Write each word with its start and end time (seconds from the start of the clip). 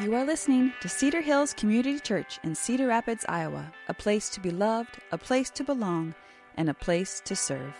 You 0.00 0.14
are 0.14 0.24
listening 0.24 0.72
to 0.80 0.88
Cedar 0.88 1.20
Hills 1.20 1.52
Community 1.52 1.98
Church 1.98 2.38
in 2.44 2.54
Cedar 2.54 2.86
Rapids, 2.86 3.24
Iowa, 3.28 3.72
a 3.88 3.94
place 3.94 4.28
to 4.30 4.38
be 4.38 4.52
loved, 4.52 4.98
a 5.10 5.18
place 5.18 5.50
to 5.50 5.64
belong, 5.64 6.14
and 6.56 6.70
a 6.70 6.74
place 6.74 7.20
to 7.24 7.34
serve. 7.34 7.74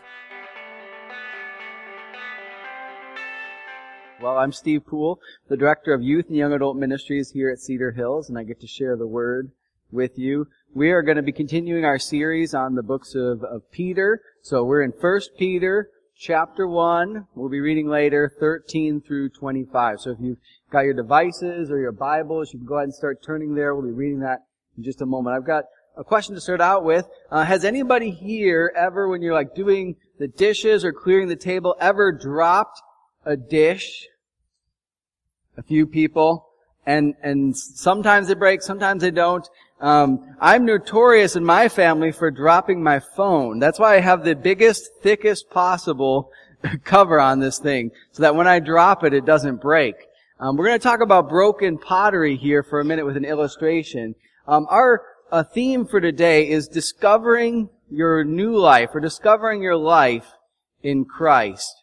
Well, 4.21 4.37
I'm 4.37 4.51
Steve 4.51 4.85
Poole, 4.85 5.21
the 5.49 5.57
Director 5.57 5.95
of 5.95 6.03
Youth 6.03 6.27
and 6.27 6.37
Young 6.37 6.53
Adult 6.53 6.77
Ministries 6.77 7.31
here 7.31 7.51
at 7.51 7.61
Cedar 7.61 7.93
Hills, 7.93 8.29
and 8.29 8.37
I 8.37 8.43
get 8.43 8.61
to 8.63 8.67
share 8.67 8.97
the 8.97 9.07
Word 9.07 9.53
with 9.93 10.19
you. 10.19 10.49
We 10.75 10.91
are 10.91 11.03
going 11.03 11.19
to 11.19 11.23
be 11.23 11.31
continuing 11.31 11.85
our 11.85 12.01
series 12.01 12.53
on 12.53 12.75
the 12.75 12.83
books 12.83 13.15
of, 13.15 13.45
of 13.45 13.71
Peter. 13.71 14.23
So 14.43 14.65
we're 14.65 14.83
in 14.83 14.91
1 14.91 15.21
Peter 15.39 15.89
chapter 16.19 16.67
1. 16.67 17.27
We'll 17.35 17.49
be 17.49 17.61
reading 17.61 17.89
later 17.89 18.33
13 18.41 19.01
through 19.01 19.31
25. 19.31 20.01
So 20.01 20.11
if 20.11 20.19
you've 20.21 20.39
got 20.71 20.81
your 20.81 20.95
devices 20.95 21.71
or 21.71 21.79
your 21.79 21.93
Bibles, 21.93 22.53
you 22.53 22.59
can 22.59 22.67
go 22.67 22.75
ahead 22.75 22.85
and 22.85 22.95
start 22.95 23.23
turning 23.23 23.55
there. 23.55 23.75
We'll 23.75 23.87
be 23.87 23.93
reading 23.93 24.21
that 24.21 24.41
in 24.77 24.83
just 24.83 25.01
a 25.01 25.07
moment. 25.07 25.37
I've 25.37 25.47
got 25.47 25.65
a 25.97 26.03
question 26.03 26.35
to 26.35 26.41
start 26.41 26.61
out 26.61 26.85
with. 26.85 27.07
Uh, 27.31 27.45
has 27.45 27.65
anybody 27.65 28.11
here 28.11 28.73
ever, 28.77 29.09
when 29.09 29.23
you're 29.23 29.35
like 29.35 29.55
doing 29.55 29.97
the 30.19 30.29
dishes 30.29 30.85
or 30.85 30.93
clearing 30.93 31.29
the 31.29 31.37
table, 31.37 31.77
ever 31.81 32.11
dropped 32.11 32.83
a 33.25 33.37
dish? 33.37 34.07
A 35.57 35.63
few 35.63 35.87
people. 35.87 36.47
And, 36.85 37.15
and 37.23 37.57
sometimes 37.57 38.29
they 38.29 38.35
break, 38.35 38.63
sometimes 38.63 39.03
they 39.03 39.11
don't. 39.11 39.47
Um, 39.81 40.37
I'm 40.41 40.65
notorious 40.65 41.37
in 41.37 41.45
my 41.45 41.69
family 41.69 42.11
for 42.11 42.31
dropping 42.31 42.83
my 42.83 42.99
phone. 42.99 43.59
That's 43.59 43.79
why 43.79 43.97
I 43.97 44.01
have 44.01 44.25
the 44.25 44.35
biggest, 44.35 44.91
thickest 45.03 45.51
possible 45.51 46.31
cover 46.85 47.21
on 47.21 47.39
this 47.39 47.59
thing, 47.59 47.93
so 48.13 48.23
that 48.23 48.35
when 48.35 48.49
I 48.49 48.59
drop 48.59 49.05
it, 49.05 49.15
it 49.15 49.25
doesn't 49.25 49.61
break. 49.61 49.95
Um, 50.41 50.57
we're 50.57 50.67
going 50.67 50.79
to 50.79 50.83
talk 50.83 51.01
about 51.01 51.29
broken 51.29 51.79
pottery 51.79 52.37
here 52.37 52.63
for 52.63 52.81
a 52.81 52.85
minute 52.85 53.07
with 53.07 53.17
an 53.17 53.25
illustration. 53.25 54.15
Um, 54.47 54.67
our 54.71 55.03
uh, 55.31 55.43
theme 55.43 55.85
for 55.85 56.01
today 56.01 56.49
is 56.49 56.69
discovering 56.69 57.71
your 57.91 58.25
new 58.25 58.57
life 58.57 58.91
or 58.95 59.01
discovering 59.01 59.63
your 59.63 59.77
life 59.77 60.27
in 60.83 61.05
Christ. 61.05 61.83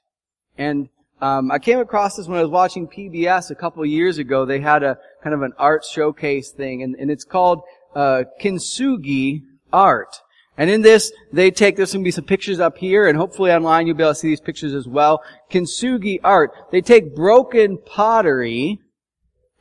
And 0.57 0.89
um, 1.21 1.51
I 1.51 1.59
came 1.59 1.79
across 1.79 2.15
this 2.15 2.27
when 2.27 2.39
I 2.39 2.41
was 2.41 2.51
watching 2.51 2.87
PBS 2.87 3.49
a 3.49 3.55
couple 3.55 3.85
years 3.85 4.17
ago. 4.17 4.45
They 4.45 4.59
had 4.59 4.83
a 4.83 4.97
kind 5.23 5.33
of 5.33 5.41
an 5.41 5.53
art 5.57 5.83
showcase 5.83 6.51
thing, 6.51 6.83
and, 6.83 6.95
and 6.95 7.09
it's 7.09 7.23
called 7.23 7.61
uh, 7.95 8.23
kintsugi 8.41 9.41
art. 9.73 10.21
And 10.57 10.69
in 10.69 10.81
this, 10.81 11.11
they 11.33 11.51
take, 11.51 11.75
there's 11.75 11.91
going 11.91 12.03
to 12.03 12.07
be 12.07 12.11
some 12.11 12.23
pictures 12.23 12.59
up 12.59 12.77
here, 12.77 13.07
and 13.07 13.17
hopefully 13.17 13.51
online 13.51 13.87
you'll 13.87 13.97
be 13.97 14.03
able 14.03 14.13
to 14.13 14.19
see 14.19 14.29
these 14.29 14.39
pictures 14.39 14.73
as 14.73 14.87
well. 14.87 15.21
Kintsugi 15.51 16.19
art. 16.23 16.51
They 16.71 16.81
take 16.81 17.15
broken 17.15 17.77
pottery, 17.77 18.79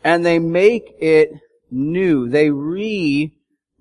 and 0.04 0.24
they 0.24 0.38
make 0.38 0.94
it 1.00 1.30
new. 1.70 2.28
They 2.28 2.50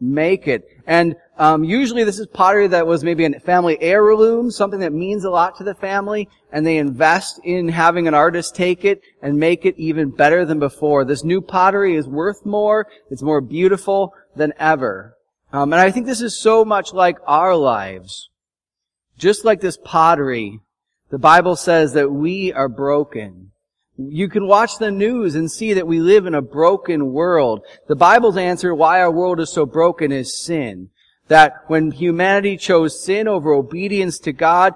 remake 0.04 0.48
it. 0.48 0.68
And 0.86 1.16
um, 1.38 1.64
usually 1.64 2.04
this 2.04 2.20
is 2.20 2.28
pottery 2.28 2.68
that 2.68 2.86
was 2.86 3.04
maybe 3.04 3.26
a 3.26 3.40
family 3.40 3.78
heirloom, 3.82 4.52
something 4.52 4.82
that 4.82 4.94
means 4.94 5.23
a 5.23 5.30
lot 5.30 5.58
to 5.58 5.64
the 5.64 5.76
family, 5.76 6.30
and 6.52 6.66
they 6.66 6.78
invest 6.78 7.40
in 7.44 7.70
having 7.70 8.08
an 8.08 8.14
artist 8.14 8.56
take 8.56 8.86
it 8.86 9.02
and 9.22 9.38
make 9.40 9.66
it 9.66 9.76
even 9.78 10.12
better 10.12 10.45
than 10.45 10.60
before. 10.60 11.06
This 11.06 11.23
new 11.23 11.42
pottery 11.42 11.95
is 11.95 12.08
worth 12.08 12.45
more, 12.45 12.88
it's 13.10 13.23
more 13.23 13.42
beautiful 13.42 14.14
than 14.36 14.54
ever. 14.60 15.16
Um, 15.52 15.73
and 15.73 15.82
I 15.82 15.92
think 15.92 16.06
this 16.06 16.22
is 16.22 16.40
so 16.40 16.66
much 16.66 16.94
like 16.94 17.17
our 17.26 17.56
lives. 17.56 18.30
Just 19.17 19.45
like 19.45 19.62
this 19.62 19.78
pottery, 19.78 20.60
the 21.10 21.20
Bible 21.20 21.56
says 21.56 21.94
that 21.94 22.12
we 22.12 22.52
are 22.52 22.70
broken. 22.70 23.52
You 23.97 24.27
can 24.27 24.47
watch 24.47 24.80
the 24.80 24.89
news 24.89 25.36
and 25.36 25.52
see 25.52 25.73
that 25.73 25.86
we 25.86 25.99
live 25.99 26.25
in 26.25 26.33
a 26.33 26.41
broken 26.41 27.13
world. 27.13 27.61
The 27.88 27.95
Bible's 27.95 28.38
answer 28.38 28.73
why 28.73 28.99
our 29.02 29.11
world 29.11 29.39
is 29.39 29.52
so 29.52 29.66
broken 29.66 30.11
is 30.11 30.36
sin. 30.36 30.89
That 31.27 31.64
when 31.67 31.92
humanity 31.92 32.58
chose 32.58 33.03
sin 33.03 33.27
over 33.27 33.53
obedience 33.53 34.17
to 34.20 34.33
God, 34.33 34.73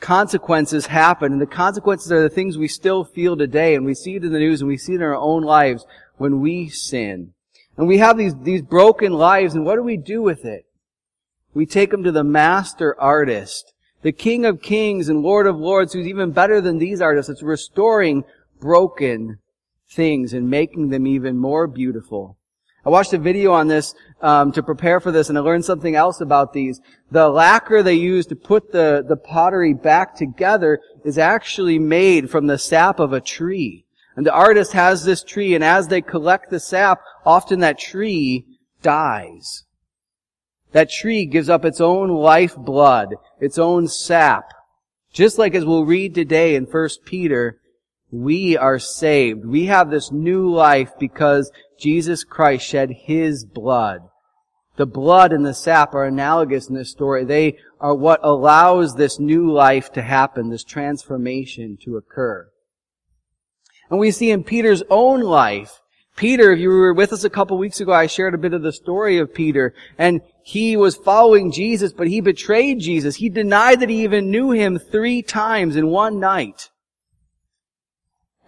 consequences 0.00 0.86
happen. 0.86 1.32
And 1.32 1.40
the 1.40 1.46
consequences 1.46 2.12
are 2.12 2.20
the 2.20 2.28
things 2.28 2.58
we 2.58 2.68
still 2.68 3.04
feel 3.04 3.36
today. 3.36 3.74
And 3.74 3.86
we 3.86 3.94
see 3.94 4.16
it 4.16 4.24
in 4.24 4.32
the 4.32 4.38
news 4.38 4.60
and 4.60 4.68
we 4.68 4.76
see 4.76 4.92
it 4.92 4.96
in 4.96 5.02
our 5.02 5.16
own 5.16 5.42
lives 5.42 5.86
when 6.18 6.40
we 6.40 6.68
sin. 6.68 7.32
And 7.78 7.88
we 7.88 7.98
have 7.98 8.18
these, 8.18 8.34
these 8.42 8.62
broken 8.62 9.12
lives. 9.12 9.54
And 9.54 9.64
what 9.64 9.76
do 9.76 9.82
we 9.82 9.96
do 9.96 10.20
with 10.20 10.44
it? 10.44 10.66
We 11.54 11.64
take 11.64 11.90
them 11.90 12.04
to 12.04 12.12
the 12.12 12.24
master 12.24 12.98
artist, 13.00 13.72
the 14.02 14.12
King 14.12 14.44
of 14.44 14.62
Kings 14.62 15.08
and 15.08 15.22
Lord 15.22 15.46
of 15.46 15.56
Lords, 15.56 15.92
who's 15.92 16.06
even 16.06 16.32
better 16.32 16.60
than 16.60 16.78
these 16.78 17.00
artists. 17.00 17.30
It's 17.30 17.42
restoring 17.42 18.24
broken 18.62 19.38
things 19.90 20.32
and 20.32 20.48
making 20.48 20.88
them 20.88 21.06
even 21.06 21.36
more 21.36 21.66
beautiful. 21.66 22.38
I 22.84 22.88
watched 22.88 23.12
a 23.12 23.18
video 23.18 23.52
on 23.52 23.68
this 23.68 23.94
um, 24.22 24.50
to 24.52 24.62
prepare 24.62 24.98
for 25.00 25.12
this, 25.12 25.28
and 25.28 25.36
I 25.36 25.40
learned 25.40 25.64
something 25.64 25.94
else 25.94 26.20
about 26.20 26.52
these. 26.52 26.80
The 27.10 27.28
lacquer 27.28 27.82
they 27.82 27.94
use 27.94 28.26
to 28.26 28.36
put 28.36 28.72
the, 28.72 29.04
the 29.06 29.16
pottery 29.16 29.74
back 29.74 30.16
together 30.16 30.80
is 31.04 31.18
actually 31.18 31.78
made 31.78 32.30
from 32.30 32.46
the 32.46 32.58
sap 32.58 32.98
of 32.98 33.12
a 33.12 33.20
tree. 33.20 33.84
And 34.16 34.26
the 34.26 34.32
artist 34.32 34.72
has 34.72 35.04
this 35.04 35.22
tree, 35.22 35.54
and 35.54 35.62
as 35.62 35.88
they 35.88 36.02
collect 36.02 36.50
the 36.50 36.60
sap, 36.60 37.00
often 37.24 37.60
that 37.60 37.78
tree 37.78 38.46
dies. 38.82 39.64
That 40.72 40.90
tree 40.90 41.26
gives 41.26 41.48
up 41.48 41.64
its 41.64 41.80
own 41.80 42.08
lifeblood, 42.08 43.14
its 43.40 43.58
own 43.58 43.86
sap. 43.88 44.52
Just 45.12 45.38
like 45.38 45.54
as 45.54 45.64
we'll 45.64 45.84
read 45.84 46.14
today 46.14 46.54
in 46.56 46.64
1 46.64 46.88
Peter, 47.04 47.60
we 48.12 48.58
are 48.58 48.78
saved. 48.78 49.44
We 49.46 49.66
have 49.66 49.90
this 49.90 50.12
new 50.12 50.52
life 50.52 50.92
because 51.00 51.50
Jesus 51.78 52.24
Christ 52.24 52.64
shed 52.64 52.90
His 52.90 53.44
blood. 53.44 54.02
The 54.76 54.86
blood 54.86 55.32
and 55.32 55.44
the 55.44 55.54
sap 55.54 55.94
are 55.94 56.04
analogous 56.04 56.68
in 56.68 56.74
this 56.74 56.90
story. 56.90 57.24
They 57.24 57.56
are 57.80 57.94
what 57.94 58.20
allows 58.22 58.94
this 58.94 59.18
new 59.18 59.50
life 59.50 59.92
to 59.92 60.02
happen, 60.02 60.50
this 60.50 60.64
transformation 60.64 61.78
to 61.84 61.96
occur. 61.96 62.48
And 63.90 63.98
we 63.98 64.10
see 64.10 64.30
in 64.30 64.44
Peter's 64.44 64.82
own 64.90 65.22
life, 65.22 65.80
Peter, 66.14 66.52
if 66.52 66.58
you 66.58 66.68
were 66.68 66.94
with 66.94 67.12
us 67.12 67.24
a 67.24 67.30
couple 67.30 67.56
weeks 67.56 67.80
ago, 67.80 67.92
I 67.92 68.06
shared 68.06 68.34
a 68.34 68.38
bit 68.38 68.52
of 68.52 68.62
the 68.62 68.72
story 68.72 69.18
of 69.18 69.32
Peter, 69.32 69.74
and 69.96 70.20
he 70.42 70.76
was 70.76 70.96
following 70.96 71.50
Jesus, 71.50 71.92
but 71.92 72.08
he 72.08 72.20
betrayed 72.20 72.80
Jesus. 72.80 73.16
He 73.16 73.30
denied 73.30 73.80
that 73.80 73.88
he 73.88 74.04
even 74.04 74.30
knew 74.30 74.50
him 74.50 74.78
three 74.78 75.22
times 75.22 75.76
in 75.76 75.88
one 75.88 76.20
night 76.20 76.68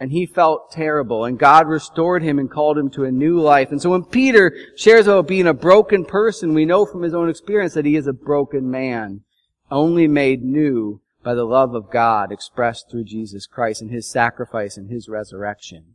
and 0.00 0.10
he 0.10 0.26
felt 0.26 0.72
terrible 0.72 1.24
and 1.24 1.38
God 1.38 1.68
restored 1.68 2.22
him 2.22 2.38
and 2.38 2.50
called 2.50 2.76
him 2.76 2.90
to 2.90 3.04
a 3.04 3.12
new 3.12 3.40
life. 3.40 3.70
And 3.70 3.80
so 3.80 3.90
when 3.90 4.04
Peter 4.04 4.52
shares 4.76 5.06
about 5.06 5.28
being 5.28 5.46
a 5.46 5.54
broken 5.54 6.04
person, 6.04 6.54
we 6.54 6.64
know 6.64 6.84
from 6.84 7.02
his 7.02 7.14
own 7.14 7.28
experience 7.28 7.74
that 7.74 7.86
he 7.86 7.96
is 7.96 8.06
a 8.06 8.12
broken 8.12 8.70
man, 8.70 9.22
only 9.70 10.08
made 10.08 10.42
new 10.42 11.00
by 11.22 11.34
the 11.34 11.44
love 11.44 11.74
of 11.74 11.90
God 11.90 12.32
expressed 12.32 12.90
through 12.90 13.04
Jesus 13.04 13.46
Christ 13.46 13.80
and 13.80 13.90
his 13.90 14.10
sacrifice 14.10 14.76
and 14.76 14.90
his 14.90 15.08
resurrection. 15.08 15.94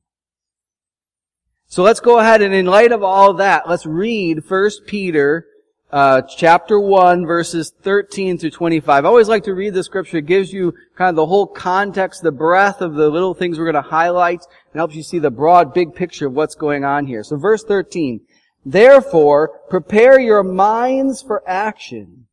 So 1.67 1.83
let's 1.83 1.99
go 1.99 2.17
ahead 2.17 2.41
and 2.41 2.53
in 2.53 2.65
light 2.65 2.91
of 2.91 3.03
all 3.03 3.33
that, 3.35 3.69
let's 3.69 3.85
read 3.85 4.49
1 4.49 4.71
Peter 4.87 5.45
uh, 5.91 6.21
chapter 6.21 6.79
1, 6.79 7.25
verses 7.25 7.73
13 7.81 8.37
through 8.37 8.51
25. 8.51 9.05
I 9.05 9.07
always 9.07 9.27
like 9.27 9.43
to 9.45 9.55
read 9.55 9.73
the 9.73 9.83
scripture. 9.83 10.17
It 10.17 10.27
gives 10.27 10.53
you 10.53 10.73
kind 10.95 11.09
of 11.09 11.15
the 11.15 11.25
whole 11.25 11.47
context, 11.47 12.21
the 12.21 12.31
breadth 12.31 12.81
of 12.81 12.93
the 12.93 13.09
little 13.09 13.33
things 13.33 13.57
we're 13.57 13.71
going 13.71 13.83
to 13.83 13.89
highlight, 13.89 14.41
and 14.71 14.79
helps 14.79 14.95
you 14.95 15.03
see 15.03 15.19
the 15.19 15.31
broad, 15.31 15.73
big 15.73 15.95
picture 15.95 16.27
of 16.27 16.33
what's 16.33 16.55
going 16.55 16.83
on 16.83 17.07
here. 17.07 17.23
So 17.23 17.37
verse 17.37 17.63
13. 17.63 18.21
Therefore, 18.65 19.61
prepare 19.69 20.19
your 20.19 20.43
minds 20.43 21.21
for 21.21 21.41
action, 21.47 22.27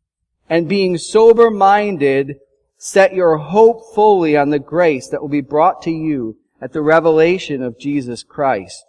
and 0.51 0.69
being 0.69 0.99
sober-minded, 0.99 2.37
set 2.77 3.15
your 3.15 3.39
hope 3.39 3.95
fully 3.95 4.37
on 4.37 4.51
the 4.51 4.59
grace 4.59 5.09
that 5.09 5.23
will 5.23 5.29
be 5.29 5.41
brought 5.41 5.81
to 5.83 5.91
you 5.91 6.37
at 6.61 6.73
the 6.73 6.83
revelation 6.83 7.63
of 7.63 7.79
Jesus 7.79 8.23
Christ. 8.23 8.85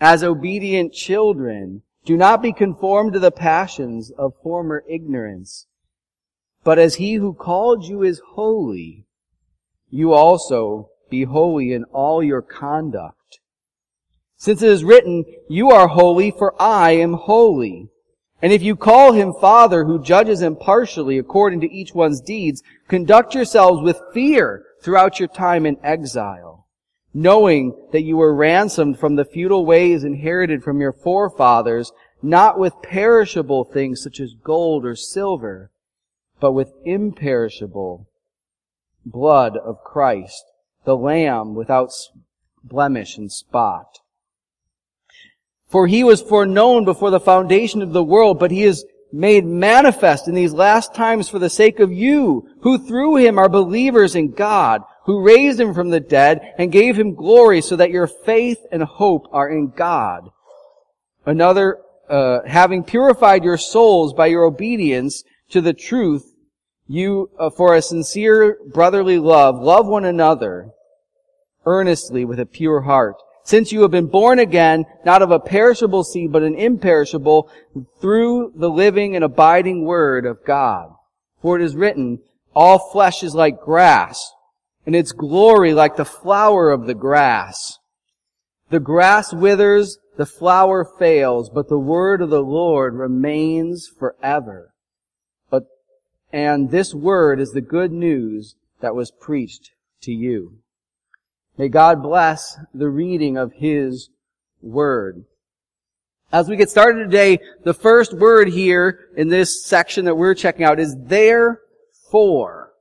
As 0.00 0.22
obedient 0.22 0.92
children, 0.92 1.82
do 2.06 2.16
not 2.16 2.40
be 2.40 2.52
conformed 2.52 3.12
to 3.12 3.18
the 3.18 3.32
passions 3.32 4.12
of 4.12 4.40
former 4.40 4.84
ignorance. 4.88 5.66
But 6.62 6.78
as 6.78 6.94
he 6.94 7.14
who 7.14 7.34
called 7.34 7.84
you 7.84 8.04
is 8.04 8.22
holy, 8.34 9.06
you 9.90 10.12
also 10.12 10.90
be 11.10 11.24
holy 11.24 11.72
in 11.72 11.82
all 11.92 12.22
your 12.22 12.42
conduct. 12.42 13.40
Since 14.36 14.62
it 14.62 14.70
is 14.70 14.84
written, 14.84 15.24
you 15.48 15.70
are 15.70 15.88
holy 15.88 16.30
for 16.30 16.54
I 16.62 16.92
am 16.92 17.14
holy. 17.14 17.88
And 18.40 18.52
if 18.52 18.62
you 18.62 18.76
call 18.76 19.12
him 19.12 19.34
Father 19.40 19.84
who 19.84 20.00
judges 20.00 20.42
impartially 20.42 21.18
according 21.18 21.60
to 21.62 21.72
each 21.72 21.92
one's 21.92 22.20
deeds, 22.20 22.62
conduct 22.86 23.34
yourselves 23.34 23.82
with 23.82 24.00
fear 24.14 24.64
throughout 24.80 25.18
your 25.18 25.28
time 25.28 25.66
in 25.66 25.76
exile 25.82 26.65
knowing 27.16 27.74
that 27.92 28.02
you 28.02 28.14
were 28.14 28.34
ransomed 28.34 28.98
from 28.98 29.16
the 29.16 29.24
futile 29.24 29.64
ways 29.64 30.04
inherited 30.04 30.62
from 30.62 30.82
your 30.82 30.92
forefathers, 30.92 31.90
not 32.22 32.58
with 32.58 32.82
perishable 32.82 33.64
things 33.64 34.02
such 34.02 34.20
as 34.20 34.34
gold 34.44 34.84
or 34.84 34.94
silver, 34.94 35.70
but 36.40 36.52
with 36.52 36.70
imperishable 36.84 38.06
blood 39.06 39.56
of 39.56 39.82
Christ, 39.82 40.44
the 40.84 40.94
Lamb 40.94 41.54
without 41.54 41.90
blemish 42.62 43.16
and 43.16 43.32
spot. 43.32 44.00
For 45.68 45.86
he 45.86 46.04
was 46.04 46.20
foreknown 46.20 46.84
before 46.84 47.10
the 47.10 47.18
foundation 47.18 47.80
of 47.80 47.94
the 47.94 48.04
world, 48.04 48.38
but 48.38 48.50
he 48.50 48.62
is 48.62 48.84
made 49.16 49.44
manifest 49.44 50.28
in 50.28 50.34
these 50.34 50.52
last 50.52 50.94
times 50.94 51.28
for 51.28 51.38
the 51.38 51.50
sake 51.50 51.80
of 51.80 51.92
you, 51.92 52.48
who 52.60 52.78
through 52.78 53.16
him 53.16 53.38
are 53.38 53.48
believers 53.48 54.14
in 54.14 54.32
God, 54.32 54.82
who 55.04 55.22
raised 55.22 55.58
him 55.58 55.72
from 55.72 55.90
the 55.90 56.00
dead 56.00 56.40
and 56.58 56.70
gave 56.70 56.98
him 56.98 57.14
glory 57.14 57.60
so 57.60 57.76
that 57.76 57.90
your 57.90 58.06
faith 58.06 58.58
and 58.70 58.82
hope 58.82 59.26
are 59.32 59.48
in 59.48 59.72
God. 59.74 60.30
Another, 61.24 61.78
uh, 62.08 62.40
having 62.46 62.84
purified 62.84 63.42
your 63.42 63.56
souls 63.56 64.12
by 64.12 64.26
your 64.26 64.44
obedience 64.44 65.24
to 65.50 65.60
the 65.60 65.72
truth, 65.72 66.34
you, 66.86 67.30
uh, 67.38 67.50
for 67.50 67.74
a 67.74 67.82
sincere 67.82 68.58
brotherly 68.72 69.18
love, 69.18 69.60
love 69.60 69.86
one 69.86 70.04
another 70.04 70.70
earnestly 71.64 72.24
with 72.24 72.38
a 72.38 72.46
pure 72.46 72.82
heart 72.82 73.16
since 73.46 73.70
you 73.70 73.82
have 73.82 73.92
been 73.92 74.08
born 74.08 74.40
again, 74.40 74.84
not 75.04 75.22
of 75.22 75.30
a 75.30 75.38
perishable 75.38 76.02
seed, 76.02 76.32
but 76.32 76.42
an 76.42 76.56
imperishable, 76.56 77.48
through 78.00 78.52
the 78.56 78.68
living 78.68 79.14
and 79.14 79.24
abiding 79.24 79.84
word 79.84 80.26
of 80.26 80.44
God. 80.44 80.92
For 81.40 81.56
it 81.56 81.62
is 81.62 81.76
written, 81.76 82.18
all 82.56 82.90
flesh 82.90 83.22
is 83.22 83.36
like 83.36 83.60
grass, 83.60 84.32
and 84.84 84.96
its 84.96 85.12
glory 85.12 85.74
like 85.74 85.94
the 85.94 86.04
flower 86.04 86.72
of 86.72 86.86
the 86.86 86.94
grass. 86.94 87.78
The 88.70 88.80
grass 88.80 89.32
withers, 89.32 89.98
the 90.16 90.26
flower 90.26 90.84
fails, 90.84 91.48
but 91.48 91.68
the 91.68 91.78
word 91.78 92.20
of 92.20 92.30
the 92.30 92.42
Lord 92.42 92.94
remains 92.94 93.86
forever. 93.86 94.72
But, 95.50 95.66
and 96.32 96.72
this 96.72 96.92
word 96.92 97.38
is 97.38 97.52
the 97.52 97.60
good 97.60 97.92
news 97.92 98.56
that 98.80 98.96
was 98.96 99.12
preached 99.12 99.70
to 100.02 100.10
you. 100.10 100.58
May 101.58 101.68
God 101.68 102.02
bless 102.02 102.58
the 102.74 102.88
reading 102.88 103.38
of 103.38 103.52
His 103.54 104.10
Word. 104.60 105.24
As 106.32 106.48
we 106.48 106.56
get 106.56 106.68
started 106.68 107.04
today, 107.04 107.38
the 107.64 107.72
first 107.72 108.12
word 108.12 108.48
here 108.48 109.08
in 109.16 109.28
this 109.28 109.64
section 109.64 110.04
that 110.04 110.16
we're 110.16 110.34
checking 110.34 110.64
out 110.64 110.80
is 110.80 110.94
therefore. 110.98 112.72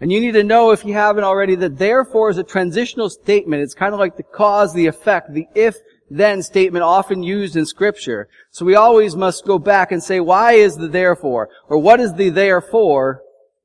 And 0.00 0.12
you 0.12 0.20
need 0.20 0.32
to 0.32 0.44
know, 0.44 0.72
if 0.72 0.84
you 0.84 0.92
haven't 0.92 1.24
already, 1.24 1.54
that 1.56 1.78
therefore 1.78 2.28
is 2.28 2.38
a 2.38 2.44
transitional 2.44 3.08
statement. 3.08 3.62
It's 3.62 3.74
kind 3.74 3.94
of 3.94 4.00
like 4.00 4.16
the 4.16 4.22
cause, 4.22 4.74
the 4.74 4.86
effect, 4.86 5.32
the 5.32 5.46
if 5.54 5.76
then 6.10 6.42
statement 6.42 6.82
often 6.82 7.22
used 7.22 7.56
in 7.56 7.64
scripture. 7.64 8.28
So 8.50 8.64
we 8.64 8.74
always 8.74 9.16
must 9.16 9.46
go 9.46 9.58
back 9.58 9.90
and 9.90 10.02
say, 10.02 10.20
why 10.20 10.52
is 10.52 10.76
the 10.76 10.88
therefore? 10.88 11.48
Or 11.68 11.78
what 11.78 11.98
is 11.98 12.12
the 12.14 12.28
therefore? 12.30 13.22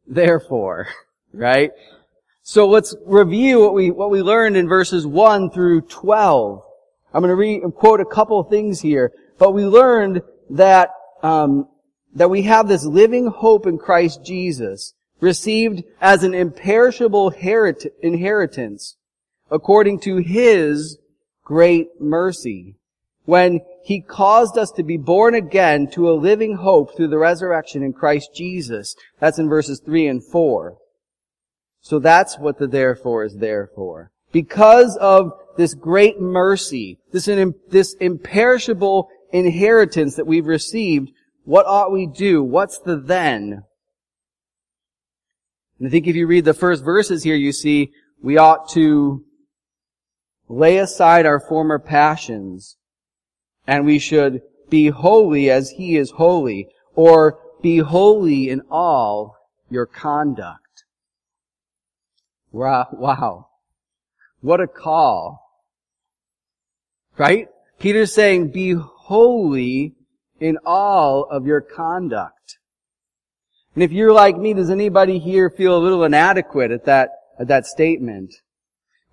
Therefore. 0.07 0.87
Right? 1.33 1.71
So 2.49 2.65
let's 2.69 2.95
review 3.05 3.59
what 3.59 3.73
we, 3.73 3.91
what 3.91 4.09
we 4.09 4.21
learned 4.21 4.55
in 4.55 4.69
verses 4.69 5.05
1 5.05 5.51
through 5.51 5.81
12. 5.81 6.63
I'm 7.13 7.21
going 7.21 7.61
to 7.61 7.71
quote 7.71 7.99
a 7.99 8.05
couple 8.05 8.39
of 8.39 8.47
things 8.47 8.79
here, 8.79 9.11
but 9.37 9.51
we 9.51 9.65
learned 9.65 10.21
that, 10.51 10.91
um, 11.21 11.67
that 12.15 12.29
we 12.29 12.43
have 12.43 12.69
this 12.69 12.85
living 12.85 13.27
hope 13.27 13.67
in 13.67 13.77
Christ 13.77 14.23
Jesus, 14.23 14.93
received 15.19 15.83
as 15.99 16.23
an 16.23 16.33
imperishable 16.33 17.31
inheritance, 17.31 18.95
according 19.51 19.99
to 19.99 20.15
His 20.15 20.99
great 21.43 21.99
mercy, 21.99 22.77
when 23.25 23.59
He 23.83 23.99
caused 23.99 24.57
us 24.57 24.71
to 24.77 24.83
be 24.83 24.95
born 24.95 25.35
again 25.35 25.89
to 25.91 26.09
a 26.09 26.15
living 26.15 26.55
hope 26.55 26.95
through 26.95 27.09
the 27.09 27.17
resurrection 27.17 27.83
in 27.83 27.91
Christ 27.91 28.29
Jesus. 28.33 28.95
That's 29.19 29.37
in 29.37 29.49
verses 29.49 29.81
3 29.85 30.07
and 30.07 30.23
4. 30.23 30.77
So 31.87 31.99
that's 31.99 32.37
what 32.37 32.59
the 32.59 32.67
therefore 32.67 33.23
is 33.23 33.37
there 33.37 33.69
for. 33.73 34.11
Because 34.33 34.97
of 34.97 35.31
this 35.55 35.73
great 35.73 36.19
mercy, 36.19 36.99
this, 37.13 37.29
this 37.69 37.93
imperishable 38.01 39.07
inheritance 39.31 40.15
that 40.17 40.27
we've 40.27 40.47
received, 40.47 41.11
what 41.45 41.65
ought 41.65 41.93
we 41.93 42.05
do? 42.05 42.43
What's 42.43 42.79
the 42.79 42.97
then? 42.97 43.63
And 45.79 45.87
I 45.87 45.89
think 45.89 46.07
if 46.07 46.15
you 46.17 46.27
read 46.27 46.43
the 46.43 46.53
first 46.53 46.83
verses 46.83 47.23
here, 47.23 47.37
you 47.37 47.53
see 47.53 47.91
we 48.21 48.37
ought 48.37 48.67
to 48.71 49.23
lay 50.49 50.79
aside 50.79 51.25
our 51.25 51.39
former 51.39 51.79
passions 51.79 52.75
and 53.65 53.85
we 53.85 53.97
should 53.97 54.41
be 54.69 54.89
holy 54.89 55.49
as 55.49 55.69
he 55.69 55.95
is 55.95 56.11
holy 56.11 56.67
or 56.95 57.39
be 57.61 57.77
holy 57.77 58.49
in 58.49 58.59
all 58.69 59.37
your 59.69 59.85
conduct. 59.85 60.66
Wow. 62.51 63.47
What 64.41 64.61
a 64.61 64.67
call. 64.67 65.43
Right? 67.17 67.47
Peter's 67.79 68.13
saying, 68.13 68.51
be 68.51 68.73
holy 68.73 69.95
in 70.39 70.57
all 70.65 71.23
of 71.23 71.45
your 71.45 71.61
conduct. 71.61 72.57
And 73.75 73.83
if 73.83 73.91
you're 73.91 74.13
like 74.13 74.37
me, 74.37 74.53
does 74.53 74.69
anybody 74.69 75.19
here 75.19 75.49
feel 75.49 75.77
a 75.77 75.79
little 75.79 76.03
inadequate 76.03 76.71
at 76.71 76.85
that, 76.85 77.11
at 77.39 77.47
that 77.47 77.65
statement? 77.65 78.33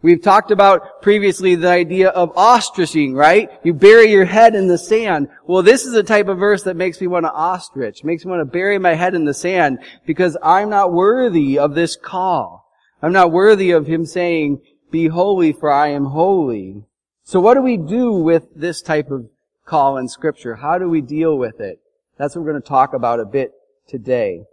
We've 0.00 0.20
talked 0.20 0.50
about 0.50 1.00
previously 1.00 1.54
the 1.54 1.70
idea 1.70 2.10
of 2.10 2.34
ostriching, 2.34 3.14
right? 3.14 3.48
You 3.62 3.72
bury 3.72 4.10
your 4.10 4.26
head 4.26 4.54
in 4.54 4.68
the 4.68 4.76
sand. 4.76 5.28
Well, 5.46 5.62
this 5.62 5.86
is 5.86 5.92
the 5.92 6.02
type 6.02 6.28
of 6.28 6.36
verse 6.36 6.62
that 6.64 6.76
makes 6.76 7.00
me 7.00 7.06
want 7.06 7.24
to 7.24 7.32
ostrich, 7.32 8.04
makes 8.04 8.24
me 8.24 8.30
want 8.30 8.42
to 8.42 8.52
bury 8.52 8.78
my 8.78 8.94
head 8.94 9.14
in 9.14 9.24
the 9.24 9.32
sand 9.32 9.78
because 10.04 10.36
I'm 10.42 10.68
not 10.68 10.92
worthy 10.92 11.58
of 11.58 11.74
this 11.74 11.96
call. 11.96 12.63
I'm 13.04 13.12
not 13.12 13.32
worthy 13.32 13.70
of 13.72 13.86
him 13.86 14.06
saying, 14.06 14.62
be 14.90 15.08
holy 15.08 15.52
for 15.52 15.70
I 15.70 15.88
am 15.88 16.06
holy. 16.06 16.84
So 17.22 17.38
what 17.38 17.52
do 17.52 17.60
we 17.60 17.76
do 17.76 18.12
with 18.12 18.46
this 18.56 18.80
type 18.80 19.10
of 19.10 19.28
call 19.66 19.98
in 19.98 20.08
scripture? 20.08 20.54
How 20.54 20.78
do 20.78 20.88
we 20.88 21.02
deal 21.02 21.36
with 21.36 21.60
it? 21.60 21.80
That's 22.16 22.34
what 22.34 22.42
we're 22.42 22.52
going 22.52 22.62
to 22.62 22.68
talk 22.68 22.94
about 22.94 23.20
a 23.20 23.26
bit 23.26 23.52
today. 23.86 24.44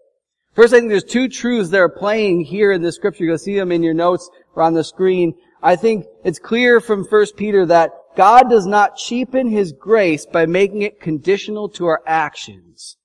First, 0.54 0.74
I 0.74 0.80
think 0.80 0.90
there's 0.90 1.06
two 1.06 1.30
truths 1.30 1.70
that 1.70 1.80
are 1.80 1.88
playing 1.88 2.42
here 2.42 2.74
in 2.74 2.82
the 2.82 2.92
scripture. 2.92 3.24
You'll 3.24 3.38
see 3.38 3.56
them 3.56 3.72
in 3.72 3.84
your 3.84 3.94
notes 3.94 4.30
or 4.54 4.64
on 4.64 4.74
the 4.74 4.84
screen. 4.84 5.34
I 5.64 5.78
think 5.78 6.06
it's 6.26 6.38
clear 6.38 6.82
from 6.82 7.06
1 7.06 7.26
Peter 7.38 7.66
that 7.68 7.94
God 8.18 8.50
does 8.50 8.66
not 8.66 8.98
cheapen 8.98 9.48
His 9.50 9.72
grace 9.72 10.26
by 10.26 10.46
making 10.46 10.82
it 10.82 11.00
conditional 11.00 11.70
to 11.70 11.86
our 11.86 12.02
actions. 12.06 12.98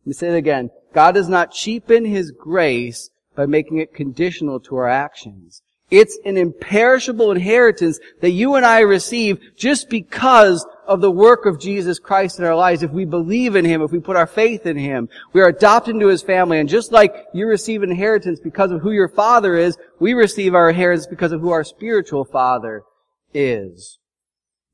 Let 0.00 0.06
me 0.08 0.12
say 0.14 0.28
it 0.30 0.36
again. 0.36 0.70
God 0.92 1.12
does 1.12 1.28
not 1.28 1.52
cheapen 1.52 2.04
His 2.04 2.32
grace 2.32 3.10
by 3.34 3.46
making 3.46 3.78
it 3.78 3.94
conditional 3.94 4.60
to 4.60 4.76
our 4.76 4.88
actions. 4.88 5.62
It's 5.92 6.18
an 6.24 6.38
imperishable 6.38 7.32
inheritance 7.32 8.00
that 8.22 8.30
you 8.30 8.54
and 8.54 8.64
I 8.64 8.80
receive 8.80 9.38
just 9.56 9.90
because 9.90 10.64
of 10.86 11.02
the 11.02 11.10
work 11.10 11.44
of 11.44 11.60
Jesus 11.60 11.98
Christ 11.98 12.38
in 12.38 12.46
our 12.46 12.56
lives. 12.56 12.82
If 12.82 12.92
we 12.92 13.04
believe 13.04 13.56
in 13.56 13.66
Him, 13.66 13.82
if 13.82 13.92
we 13.92 14.00
put 14.00 14.16
our 14.16 14.26
faith 14.26 14.64
in 14.64 14.78
Him, 14.78 15.10
we 15.34 15.42
are 15.42 15.48
adopted 15.48 15.94
into 15.94 16.08
His 16.08 16.22
family. 16.22 16.58
And 16.60 16.68
just 16.68 16.92
like 16.92 17.26
you 17.34 17.46
receive 17.46 17.82
inheritance 17.82 18.40
because 18.40 18.70
of 18.70 18.80
who 18.80 18.92
your 18.92 19.08
father 19.08 19.54
is, 19.54 19.76
we 20.00 20.14
receive 20.14 20.54
our 20.54 20.70
inheritance 20.70 21.06
because 21.06 21.30
of 21.30 21.42
who 21.42 21.50
our 21.50 21.62
spiritual 21.62 22.24
father 22.24 22.84
is. 23.34 23.98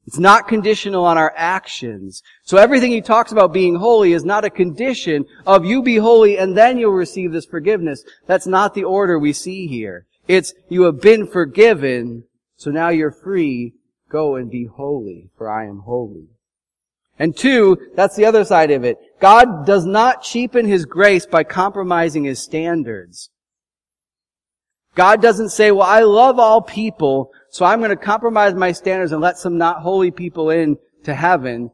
It's 0.09 0.19
not 0.19 0.49
conditional 0.49 1.05
on 1.05 1.19
our 1.19 1.35
actions. 1.37 2.23
So 2.43 2.57
everything 2.57 2.93
he 2.93 3.03
talks 3.03 3.31
about 3.31 3.53
being 3.53 3.75
holy 3.75 4.15
is 4.15 4.25
not 4.25 4.43
a 4.43 4.49
condition 4.49 5.27
of 5.47 5.67
you 5.67 5.83
be 5.83 5.97
holy 5.97 6.39
and 6.39 6.57
then 6.57 6.79
you'll 6.79 6.93
receive 6.93 7.31
this 7.31 7.45
forgiveness. 7.45 8.05
That's 8.27 8.47
not 8.47 8.73
the 8.73 8.85
order 8.85 9.19
we 9.19 9.35
see 9.35 9.67
here. 9.67 10.07
It's 10.27 10.55
you 10.71 10.85
have 10.85 11.03
been 11.03 11.27
forgiven, 11.27 12.25
so 12.57 12.71
now 12.71 12.89
you're 12.89 13.13
free. 13.13 13.75
Go 14.09 14.37
and 14.37 14.51
be 14.51 14.65
holy, 14.65 15.29
for 15.37 15.51
I 15.51 15.67
am 15.67 15.81
holy. 15.81 16.29
And 17.19 17.37
two, 17.37 17.77
that's 17.95 18.17
the 18.17 18.25
other 18.25 18.47
side 18.47 18.71
of 18.71 18.85
it. 18.85 18.97
God 19.21 19.67
does 19.67 19.85
not 19.85 20.23
cheapen 20.23 20.65
His 20.65 20.87
grace 20.87 21.27
by 21.27 21.45
compromising 21.45 22.25
His 22.25 22.39
standards. 22.39 23.29
God 24.99 25.23
doesn't 25.23 25.51
say, 25.51 25.71
well, 25.71 25.87
I 25.87 26.01
love 26.01 26.41
all 26.41 26.61
people, 26.61 27.31
so 27.51 27.65
I'm 27.65 27.79
going 27.79 27.91
to 27.91 27.97
compromise 27.97 28.53
my 28.55 28.73
standards 28.73 29.13
and 29.13 29.21
let 29.21 29.39
some 29.39 29.57
not 29.57 29.81
holy 29.81 30.11
people 30.11 30.51
in 30.51 30.77
to 31.05 31.15
heaven. 31.15 31.71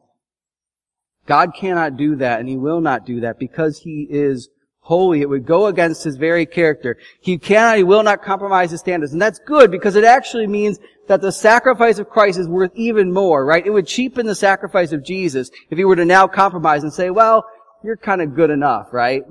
God 1.25 1.55
cannot 1.55 1.97
do 1.97 2.17
that, 2.17 2.39
and 2.39 2.47
He 2.47 2.55
will 2.55 2.81
not 2.81 3.03
do 3.03 3.21
that 3.21 3.39
because 3.39 3.79
He 3.79 4.05
is 4.07 4.49
holy. 4.77 5.21
It 5.21 5.29
would 5.29 5.47
go 5.47 5.65
against 5.65 6.03
His 6.03 6.17
very 6.17 6.45
character. 6.45 6.97
He 7.19 7.39
cannot, 7.39 7.77
He 7.77 7.83
will 7.83 8.03
not 8.03 8.21
compromise 8.21 8.69
His 8.69 8.81
standards. 8.81 9.11
And 9.11 9.21
that's 9.23 9.39
good 9.39 9.71
because 9.71 9.95
it 9.95 10.03
actually 10.03 10.45
means 10.45 10.77
that 11.07 11.21
the 11.21 11.31
sacrifice 11.31 11.97
of 11.97 12.11
Christ 12.11 12.37
is 12.37 12.47
worth 12.47 12.73
even 12.75 13.11
more, 13.11 13.43
right? 13.43 13.65
It 13.65 13.71
would 13.71 13.87
cheapen 13.87 14.27
the 14.27 14.35
sacrifice 14.35 14.91
of 14.91 15.03
Jesus 15.03 15.49
if 15.71 15.79
He 15.79 15.83
were 15.83 15.95
to 15.95 16.05
now 16.05 16.27
compromise 16.27 16.83
and 16.83 16.93
say, 16.93 17.09
well, 17.09 17.43
you're 17.83 17.97
kind 17.97 18.21
of 18.21 18.35
good 18.35 18.51
enough, 18.51 18.93
right? 18.93 19.23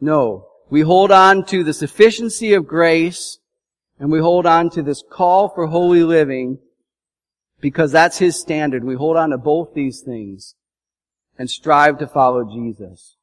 No. 0.00 0.46
We 0.70 0.82
hold 0.82 1.10
on 1.10 1.44
to 1.46 1.64
the 1.64 1.72
sufficiency 1.72 2.54
of 2.54 2.66
grace 2.66 3.38
and 3.98 4.12
we 4.12 4.20
hold 4.20 4.46
on 4.46 4.70
to 4.70 4.82
this 4.82 5.02
call 5.02 5.48
for 5.48 5.66
holy 5.66 6.02
living 6.02 6.58
because 7.60 7.90
that's 7.90 8.18
His 8.18 8.38
standard. 8.38 8.84
We 8.84 8.94
hold 8.94 9.16
on 9.16 9.30
to 9.30 9.38
both 9.38 9.74
these 9.74 10.00
things 10.00 10.54
and 11.38 11.48
strive 11.48 11.98
to 11.98 12.06
follow 12.06 12.44
Jesus. 12.44 13.16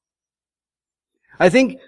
I 1.39 1.49
think 1.49 1.79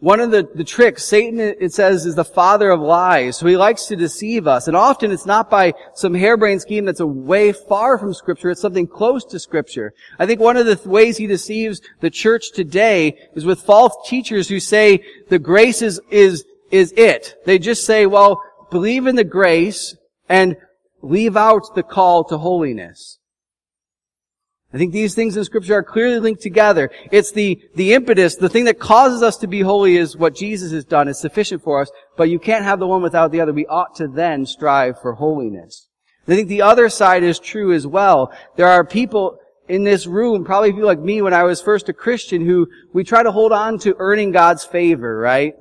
one 0.00 0.20
of 0.20 0.30
the, 0.30 0.48
the 0.54 0.64
tricks, 0.64 1.04
Satan, 1.04 1.40
it 1.40 1.72
says, 1.72 2.04
is 2.04 2.14
the 2.14 2.24
father 2.24 2.70
of 2.70 2.80
lies. 2.80 3.38
So 3.38 3.46
he 3.46 3.56
likes 3.56 3.86
to 3.86 3.96
deceive 3.96 4.46
us. 4.46 4.68
And 4.68 4.76
often 4.76 5.10
it's 5.10 5.24
not 5.24 5.48
by 5.48 5.72
some 5.94 6.14
harebrained 6.14 6.60
scheme 6.60 6.84
that's 6.84 7.00
a 7.00 7.06
way 7.06 7.52
far 7.52 7.96
from 7.96 8.12
scripture. 8.12 8.50
It's 8.50 8.60
something 8.60 8.86
close 8.86 9.24
to 9.26 9.38
scripture. 9.38 9.94
I 10.18 10.26
think 10.26 10.40
one 10.40 10.56
of 10.56 10.66
the 10.66 10.88
ways 10.88 11.16
he 11.16 11.26
deceives 11.26 11.80
the 12.00 12.10
church 12.10 12.52
today 12.52 13.16
is 13.34 13.46
with 13.46 13.62
false 13.62 13.94
teachers 14.06 14.48
who 14.48 14.60
say 14.60 15.02
the 15.28 15.38
grace 15.38 15.80
is, 15.80 16.00
is, 16.10 16.44
is 16.70 16.92
it. 16.96 17.36
They 17.46 17.58
just 17.58 17.86
say, 17.86 18.04
well, 18.04 18.42
believe 18.70 19.06
in 19.06 19.16
the 19.16 19.24
grace 19.24 19.96
and 20.28 20.56
leave 21.02 21.36
out 21.36 21.74
the 21.74 21.82
call 21.82 22.24
to 22.24 22.38
holiness. 22.38 23.18
I 24.74 24.76
think 24.76 24.92
these 24.92 25.14
things 25.14 25.36
in 25.36 25.44
scripture 25.44 25.76
are 25.76 25.84
clearly 25.84 26.18
linked 26.18 26.42
together. 26.42 26.90
It's 27.12 27.30
the, 27.30 27.62
the 27.76 27.94
impetus, 27.94 28.34
the 28.34 28.48
thing 28.48 28.64
that 28.64 28.80
causes 28.80 29.22
us 29.22 29.36
to 29.36 29.46
be 29.46 29.60
holy 29.60 29.96
is 29.96 30.16
what 30.16 30.34
Jesus 30.34 30.72
has 30.72 30.84
done. 30.84 31.06
It's 31.06 31.20
sufficient 31.20 31.62
for 31.62 31.80
us, 31.80 31.92
but 32.16 32.28
you 32.28 32.40
can't 32.40 32.64
have 32.64 32.80
the 32.80 32.86
one 32.88 33.00
without 33.00 33.30
the 33.30 33.40
other. 33.40 33.52
We 33.52 33.66
ought 33.66 33.94
to 33.96 34.08
then 34.08 34.46
strive 34.46 35.00
for 35.00 35.14
holiness. 35.14 35.88
I 36.26 36.34
think 36.34 36.48
the 36.48 36.62
other 36.62 36.88
side 36.88 37.22
is 37.22 37.38
true 37.38 37.72
as 37.72 37.86
well. 37.86 38.32
There 38.56 38.66
are 38.66 38.84
people 38.84 39.38
in 39.68 39.84
this 39.84 40.08
room, 40.08 40.44
probably 40.44 40.72
people 40.72 40.88
like 40.88 40.98
me 40.98 41.22
when 41.22 41.34
I 41.34 41.44
was 41.44 41.62
first 41.62 41.88
a 41.88 41.92
Christian, 41.92 42.44
who 42.44 42.66
we 42.92 43.04
try 43.04 43.22
to 43.22 43.30
hold 43.30 43.52
on 43.52 43.78
to 43.80 43.94
earning 44.00 44.32
God's 44.32 44.64
favor, 44.64 45.16
right? 45.16 45.54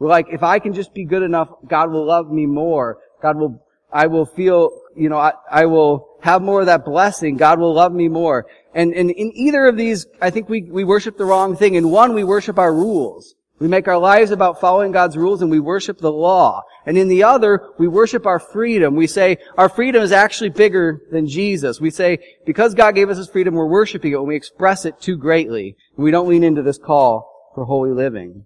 We're 0.00 0.08
like, 0.08 0.26
if 0.32 0.42
I 0.42 0.58
can 0.58 0.74
just 0.74 0.92
be 0.92 1.04
good 1.04 1.22
enough, 1.22 1.48
God 1.64 1.92
will 1.92 2.04
love 2.04 2.28
me 2.28 2.46
more. 2.46 2.98
God 3.22 3.36
will, 3.36 3.64
I 3.92 4.08
will 4.08 4.26
feel, 4.26 4.70
you 4.96 5.08
know, 5.08 5.16
I, 5.18 5.32
I 5.48 5.66
will 5.66 6.05
have 6.20 6.42
more 6.42 6.60
of 6.60 6.66
that 6.66 6.84
blessing. 6.84 7.36
God 7.36 7.58
will 7.58 7.74
love 7.74 7.92
me 7.92 8.08
more. 8.08 8.46
And, 8.74 8.92
and 8.92 9.10
in 9.10 9.32
either 9.34 9.66
of 9.66 9.76
these, 9.76 10.06
I 10.20 10.30
think 10.30 10.48
we, 10.48 10.62
we 10.62 10.84
worship 10.84 11.16
the 11.16 11.24
wrong 11.24 11.56
thing. 11.56 11.74
In 11.74 11.90
one, 11.90 12.14
we 12.14 12.24
worship 12.24 12.58
our 12.58 12.72
rules. 12.72 13.34
We 13.58 13.68
make 13.68 13.88
our 13.88 13.98
lives 13.98 14.32
about 14.32 14.60
following 14.60 14.92
God's 14.92 15.16
rules 15.16 15.40
and 15.40 15.50
we 15.50 15.60
worship 15.60 15.98
the 15.98 16.12
law. 16.12 16.62
And 16.84 16.98
in 16.98 17.08
the 17.08 17.24
other, 17.24 17.70
we 17.78 17.88
worship 17.88 18.26
our 18.26 18.38
freedom. 18.38 18.96
We 18.96 19.06
say 19.06 19.38
our 19.56 19.70
freedom 19.70 20.02
is 20.02 20.12
actually 20.12 20.50
bigger 20.50 21.00
than 21.10 21.26
Jesus. 21.26 21.80
We 21.80 21.90
say 21.90 22.18
because 22.44 22.74
God 22.74 22.94
gave 22.94 23.08
us 23.08 23.16
His 23.16 23.30
freedom, 23.30 23.54
we're 23.54 23.66
worshiping 23.66 24.12
it 24.12 24.18
when 24.18 24.28
we 24.28 24.36
express 24.36 24.84
it 24.84 25.00
too 25.00 25.16
greatly. 25.16 25.76
We 25.96 26.10
don't 26.10 26.28
lean 26.28 26.44
into 26.44 26.62
this 26.62 26.78
call 26.78 27.50
for 27.54 27.64
holy 27.64 27.92
living. 27.92 28.44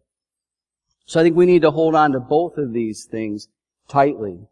So 1.07 1.19
I 1.19 1.25
think 1.25 1.37
we 1.37 1.47
need 1.47 1.63
to 1.63 1.73
hold 1.73 1.97
on 1.97 2.13
to 2.13 2.21
both 2.21 2.57
of 2.57 2.73
these 2.73 3.05
things 3.11 3.49
tightly. 3.89 4.47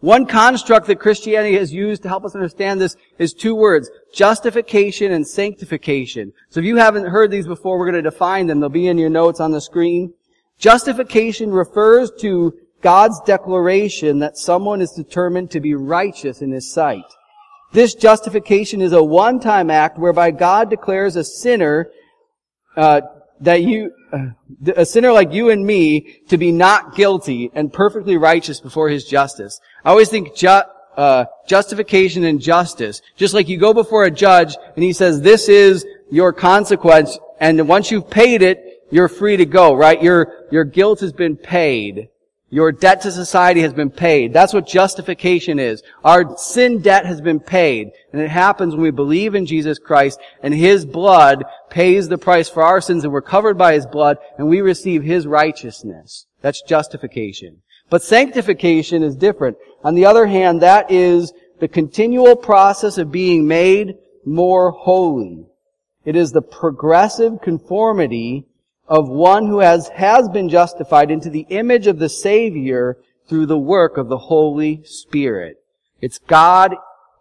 One 0.00 0.26
construct 0.26 0.86
that 0.88 1.00
Christianity 1.00 1.56
has 1.56 1.72
used 1.72 2.02
to 2.02 2.08
help 2.08 2.24
us 2.24 2.34
understand 2.34 2.80
this 2.80 2.96
is 3.18 3.32
two 3.32 3.54
words, 3.54 3.90
justification 4.12 5.12
and 5.12 5.26
sanctification. 5.26 6.32
So 6.50 6.60
if 6.60 6.66
you 6.66 6.76
haven't 6.76 7.06
heard 7.06 7.30
these 7.30 7.46
before, 7.46 7.78
we're 7.78 7.90
going 7.90 8.04
to 8.04 8.10
define 8.10 8.46
them. 8.46 8.60
They'll 8.60 8.68
be 8.68 8.88
in 8.88 8.98
your 8.98 9.08
notes 9.08 9.40
on 9.40 9.52
the 9.52 9.60
screen. 9.60 10.12
Justification 10.58 11.50
refers 11.50 12.10
to 12.20 12.52
God's 12.82 13.18
declaration 13.22 14.18
that 14.18 14.36
someone 14.36 14.82
is 14.82 14.92
determined 14.92 15.50
to 15.52 15.60
be 15.60 15.74
righteous 15.74 16.42
in 16.42 16.52
His 16.52 16.70
sight. 16.70 17.04
This 17.72 17.94
justification 17.94 18.82
is 18.82 18.92
a 18.92 19.02
one-time 19.02 19.70
act 19.70 19.98
whereby 19.98 20.30
God 20.30 20.68
declares 20.70 21.16
a 21.16 21.24
sinner 21.24 21.90
uh, 22.76 23.00
that 23.40 23.62
you, 23.62 23.90
a 24.76 24.86
sinner 24.86 25.12
like 25.12 25.32
you 25.32 25.50
and 25.50 25.66
me, 25.66 26.20
to 26.28 26.38
be 26.38 26.52
not 26.52 26.94
guilty 26.94 27.50
and 27.54 27.72
perfectly 27.72 28.16
righteous 28.16 28.60
before 28.60 28.88
His 28.88 29.04
justice. 29.04 29.60
I 29.84 29.90
always 29.90 30.08
think 30.08 30.34
ju- 30.34 30.62
uh, 30.96 31.24
justification 31.46 32.24
and 32.24 32.40
justice. 32.40 33.02
Just 33.16 33.34
like 33.34 33.48
you 33.48 33.58
go 33.58 33.74
before 33.74 34.04
a 34.04 34.10
judge 34.10 34.56
and 34.74 34.84
he 34.84 34.92
says, 34.92 35.20
this 35.20 35.48
is 35.48 35.84
your 36.10 36.32
consequence, 36.32 37.18
and 37.40 37.68
once 37.68 37.90
you've 37.90 38.10
paid 38.10 38.42
it, 38.42 38.86
you're 38.90 39.08
free 39.08 39.36
to 39.36 39.44
go, 39.44 39.74
right? 39.74 40.00
Your, 40.00 40.46
your 40.52 40.64
guilt 40.64 41.00
has 41.00 41.12
been 41.12 41.36
paid. 41.36 42.08
Your 42.50 42.70
debt 42.70 43.00
to 43.00 43.10
society 43.10 43.62
has 43.62 43.72
been 43.72 43.90
paid. 43.90 44.32
That's 44.32 44.54
what 44.54 44.68
justification 44.68 45.58
is. 45.58 45.82
Our 46.04 46.36
sin 46.36 46.80
debt 46.80 47.04
has 47.04 47.20
been 47.20 47.40
paid. 47.40 47.90
And 48.12 48.22
it 48.22 48.30
happens 48.30 48.74
when 48.74 48.82
we 48.82 48.92
believe 48.92 49.34
in 49.34 49.46
Jesus 49.46 49.80
Christ 49.80 50.20
and 50.40 50.54
His 50.54 50.86
blood 50.86 51.42
pays 51.74 52.08
the 52.08 52.16
price 52.16 52.48
for 52.48 52.62
our 52.62 52.80
sins 52.80 53.02
and 53.02 53.12
we're 53.12 53.20
covered 53.20 53.58
by 53.58 53.74
His 53.74 53.84
blood 53.84 54.18
and 54.38 54.48
we 54.48 54.60
receive 54.60 55.02
His 55.02 55.26
righteousness. 55.26 56.26
That's 56.40 56.62
justification. 56.62 57.62
But 57.90 58.04
sanctification 58.04 59.02
is 59.02 59.16
different. 59.16 59.56
On 59.82 59.96
the 59.96 60.06
other 60.06 60.26
hand, 60.26 60.62
that 60.62 60.90
is 60.90 61.32
the 61.58 61.66
continual 61.66 62.36
process 62.36 62.96
of 62.96 63.10
being 63.10 63.48
made 63.48 63.96
more 64.24 64.70
holy. 64.70 65.46
It 66.04 66.14
is 66.14 66.30
the 66.30 66.42
progressive 66.42 67.40
conformity 67.42 68.46
of 68.86 69.08
one 69.08 69.48
who 69.48 69.58
has, 69.58 69.88
has 69.88 70.28
been 70.28 70.48
justified 70.48 71.10
into 71.10 71.28
the 71.28 71.46
image 71.48 71.88
of 71.88 71.98
the 71.98 72.08
Savior 72.08 72.98
through 73.28 73.46
the 73.46 73.58
work 73.58 73.96
of 73.96 74.08
the 74.08 74.18
Holy 74.18 74.82
Spirit. 74.84 75.56
It's 76.00 76.18
God 76.18 76.76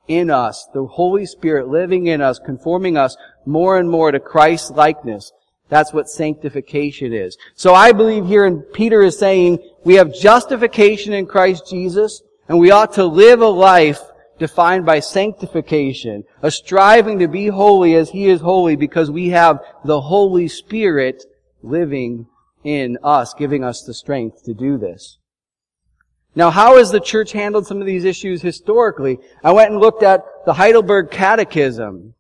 in 0.08 0.30
us, 0.30 0.68
the 0.74 0.86
Holy 0.86 1.26
Spirit 1.26 1.70
living 1.70 2.08
in 2.08 2.22
us, 2.22 2.40
conforming 2.40 2.98
us 2.98 3.16
more 3.46 3.78
and 3.78 3.90
more 3.90 4.12
to 4.12 4.20
Christ's 4.20 4.72
likeness. 4.72 5.32
That's 5.70 5.94
what 5.94 6.10
sanctification 6.10 7.14
is. 7.14 7.38
So 7.56 7.74
I 7.74 7.92
believe 7.92 8.26
here, 8.26 8.46
and 8.46 8.64
Peter 8.74 9.02
is 9.02 9.18
saying, 9.18 9.60
we 9.84 9.96
have 9.96 10.14
justification 10.14 11.14
in 11.14 11.26
Christ 11.26 11.68
Jesus, 11.70 12.22
and 12.48 12.60
we 12.60 12.72
ought 12.72 12.94
to 12.94 13.06
live 13.06 13.42
a 13.42 13.48
life 13.48 14.00
defined 14.38 14.86
by 14.86 15.00
sanctification, 15.00 16.24
a 16.42 16.52
striving 16.52 17.20
to 17.20 17.28
be 17.28 17.48
holy 17.48 17.96
as 17.96 18.10
He 18.10 18.28
is 18.28 18.42
holy 18.42 18.76
because 18.76 19.10
we 19.10 19.30
have 19.30 19.60
the 19.86 20.02
Holy 20.02 20.48
Spirit 20.48 21.24
living 21.62 22.28
in 22.64 22.98
us, 23.04 23.34
giving 23.34 23.64
us 23.64 23.84
the 23.84 23.94
strength 23.94 24.44
to 24.44 24.54
do 24.54 24.78
this. 24.78 25.18
Now, 26.36 26.50
how 26.50 26.78
has 26.78 26.92
the 26.92 27.00
church 27.00 27.32
handled 27.32 27.68
some 27.68 27.80
of 27.80 27.86
these 27.86 28.06
issues 28.06 28.42
historically? 28.42 29.20
I 29.44 29.52
went 29.52 29.72
and 29.72 29.80
looked 29.80 30.04
at 30.04 30.24
the 30.46 30.54
Heidelberg 30.54 31.12
Catechism. 31.12 32.16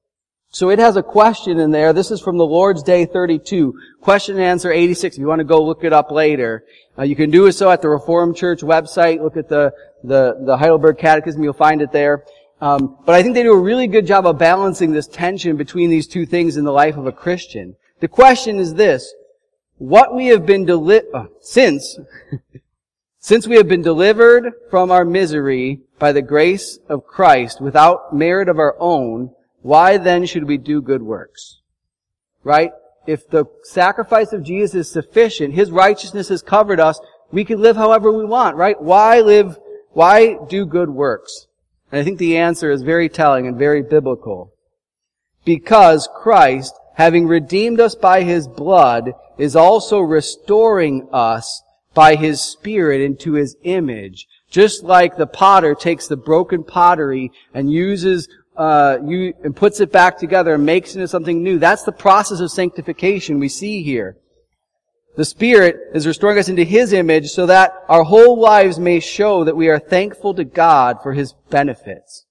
So 0.53 0.69
it 0.69 0.77
has 0.77 0.98
a 0.98 1.03
question 1.03 1.60
in 1.60 1.72
there. 1.72 1.93
This 1.93 2.12
is 2.12 2.22
from 2.22 2.38
the 2.38 2.45
Lord's 2.45 2.83
Day 2.83 3.05
32. 3.05 3.74
Question 4.01 4.36
and 4.36 4.43
answer 4.43 4.72
86. 4.72 5.15
If 5.15 5.19
you 5.19 5.25
want 5.25 5.39
to 5.39 5.45
go 5.45 5.60
look 5.60 5.83
it 5.83 5.91
up 5.91 6.12
later. 6.12 6.63
Uh, 6.95 7.01
you 7.01 7.15
can 7.15 7.31
do 7.31 7.51
so 7.51 7.72
at 7.72 7.81
the 7.81 7.89
Reformed 7.89 8.36
Church 8.36 8.62
website. 8.62 9.19
Look 9.19 9.36
at 9.36 9.50
the, 9.50 9.74
the, 10.03 10.38
the 10.45 10.55
Heidelberg 10.55 11.00
Catechism. 11.00 11.43
You'll 11.43 11.53
find 11.53 11.81
it 11.81 11.91
there. 11.91 12.24
Um, 12.62 13.00
but 13.03 13.15
I 13.15 13.24
think 13.24 13.33
they 13.33 13.41
do 13.41 13.53
a 13.53 13.60
really 13.60 13.88
good 13.88 14.05
job 14.05 14.27
of 14.27 14.38
balancing 14.38 14.91
this 14.91 15.07
tension 15.07 15.57
between 15.57 15.89
these 15.89 16.05
two 16.05 16.27
things 16.27 16.55
in 16.55 16.65
the 16.65 16.72
life 16.72 16.98
of 16.98 17.07
a 17.07 17.12
Christian. 17.12 17.75
The 18.00 18.07
question 18.07 18.60
is 18.60 18.75
this. 18.75 19.12
What 19.79 20.13
we 20.13 20.27
have 20.27 20.45
been 20.45 20.65
deli- 20.65 21.01
uh, 21.15 21.25
since, 21.41 21.98
since 23.17 23.48
we 23.48 23.55
have 23.55 23.67
been 23.67 23.81
delivered 23.81 24.53
from 24.69 24.91
our 24.91 25.03
misery 25.03 25.81
by 25.98 26.12
the 26.12 26.22
grace 26.22 26.77
of 26.88 27.07
Christ 27.07 27.60
without 27.60 28.15
merit 28.15 28.50
of 28.50 28.60
our 28.60 28.75
own, 28.79 29.31
why 29.63 29.98
then 29.98 30.25
should 30.25 30.43
we 30.43 30.58
do 30.58 30.82
good 30.82 31.01
works? 31.01 31.62
Right? 32.43 32.72
If 33.08 33.27
the 33.29 33.46
sacrifice 33.63 34.32
of 34.32 34.43
Jesus 34.43 34.88
is 34.88 34.91
sufficient, 34.91 35.55
His 35.55 35.72
righteousness 35.72 36.29
has 36.29 36.41
covered 36.41 36.79
us, 36.79 37.00
we 37.32 37.43
can 37.43 37.62
live 37.62 37.75
however 37.75 38.12
we 38.12 38.25
want, 38.25 38.58
right? 38.58 38.79
Why 38.79 39.22
live, 39.22 39.58
why 39.91 40.38
do 40.48 40.65
good 40.65 40.89
works? 40.89 41.48
And 41.91 42.00
I 42.00 42.03
think 42.03 42.20
the 42.20 42.38
answer 42.38 42.72
is 42.72 42.82
very 42.82 43.10
telling 43.10 43.48
and 43.48 43.58
very 43.58 43.82
biblical. 43.82 44.53
Because 45.46 46.10
Christ, 46.13 46.74
having 46.96 47.27
redeemed 47.27 47.79
us 47.79 47.96
by 47.96 48.24
His 48.24 48.48
blood, 48.48 49.13
is 49.38 49.55
also 49.55 50.00
restoring 50.00 51.08
us 51.12 51.63
by 51.93 52.15
His 52.15 52.41
Spirit 52.41 53.01
into 53.01 53.34
His 53.34 53.55
image. 53.63 54.27
Just 54.50 54.84
like 54.84 55.17
the 55.17 55.27
potter 55.27 55.74
takes 55.74 56.08
the 56.08 56.17
broken 56.17 56.63
pottery 56.63 57.32
and 57.53 57.72
uses 57.72 58.27
uh, 58.55 58.98
you, 59.05 59.33
and 59.43 59.55
puts 59.55 59.79
it 59.79 59.91
back 59.91 60.17
together 60.17 60.53
and 60.53 60.65
makes 60.65 60.91
it 60.91 61.00
into 61.00 61.07
something 61.07 61.43
new. 61.43 61.60
That's 61.60 61.83
the 61.83 61.91
process 61.91 62.39
of 62.39 62.51
sanctification 62.51 63.39
we 63.39 63.50
see 63.50 63.83
here. 63.83 64.17
The 65.15 65.25
Spirit 65.25 65.77
is 65.93 66.07
restoring 66.07 66.39
us 66.39 66.50
into 66.50 66.63
His 66.63 66.91
image 66.91 67.29
so 67.29 67.45
that 67.45 67.74
our 67.88 68.03
whole 68.03 68.39
lives 68.39 68.79
may 68.79 69.00
show 69.00 69.43
that 69.43 69.55
we 69.55 69.69
are 69.69 69.79
thankful 69.79 70.33
to 70.33 70.43
God 70.43 71.03
for 71.03 71.13
His 71.13 71.33
benefits. 71.50 72.25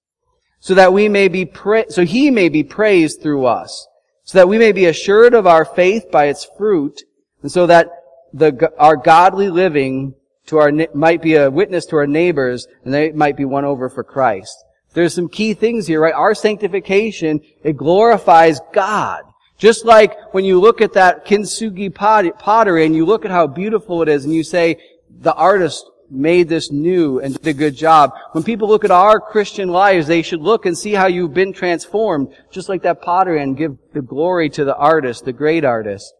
So 0.58 0.74
that 0.74 0.92
we 0.92 1.08
may 1.08 1.28
be 1.28 1.44
pra- 1.44 1.90
so 1.90 2.04
He 2.04 2.30
may 2.30 2.48
be 2.48 2.64
praised 2.64 3.22
through 3.22 3.46
us. 3.46 3.86
So 4.24 4.38
that 4.38 4.48
we 4.48 4.58
may 4.58 4.72
be 4.72 4.86
assured 4.86 5.34
of 5.34 5.46
our 5.46 5.64
faith 5.64 6.10
by 6.10 6.26
its 6.26 6.48
fruit, 6.56 7.02
and 7.42 7.50
so 7.50 7.66
that 7.66 7.90
the, 8.32 8.72
our 8.78 8.96
godly 8.96 9.48
living 9.48 10.14
to 10.46 10.58
our, 10.58 10.72
might 10.94 11.22
be 11.22 11.34
a 11.34 11.50
witness 11.50 11.86
to 11.86 11.96
our 11.96 12.06
neighbors, 12.06 12.66
and 12.84 12.92
they 12.92 13.12
might 13.12 13.36
be 13.36 13.44
won 13.44 13.64
over 13.64 13.88
for 13.88 14.04
Christ. 14.04 14.56
There's 14.94 15.14
some 15.14 15.28
key 15.28 15.54
things 15.54 15.86
here, 15.86 16.00
right? 16.00 16.14
Our 16.14 16.34
sanctification, 16.34 17.40
it 17.62 17.76
glorifies 17.76 18.60
God. 18.72 19.22
Just 19.58 19.84
like 19.84 20.34
when 20.34 20.44
you 20.44 20.60
look 20.60 20.80
at 20.80 20.94
that 20.94 21.24
kintsugi 21.24 21.94
pottery 21.94 22.84
and 22.84 22.94
you 22.94 23.06
look 23.06 23.24
at 23.24 23.30
how 23.30 23.46
beautiful 23.46 24.02
it 24.02 24.08
is 24.08 24.24
and 24.24 24.34
you 24.34 24.42
say, 24.42 24.78
the 25.08 25.34
artist 25.34 25.88
made 26.10 26.48
this 26.48 26.70
new 26.70 27.20
and 27.20 27.34
did 27.34 27.46
a 27.46 27.58
good 27.58 27.74
job. 27.74 28.12
When 28.32 28.44
people 28.44 28.68
look 28.68 28.84
at 28.84 28.90
our 28.90 29.18
Christian 29.18 29.68
lives, 29.68 30.06
they 30.06 30.22
should 30.22 30.40
look 30.40 30.66
and 30.66 30.76
see 30.76 30.92
how 30.92 31.06
you've 31.06 31.32
been 31.32 31.52
transformed, 31.52 32.34
just 32.50 32.68
like 32.68 32.82
that 32.82 33.00
pottery, 33.00 33.42
and 33.42 33.56
give 33.56 33.78
the 33.94 34.02
glory 34.02 34.50
to 34.50 34.64
the 34.64 34.76
artist, 34.76 35.24
the 35.24 35.32
great 35.32 35.64
artist. 35.64 36.12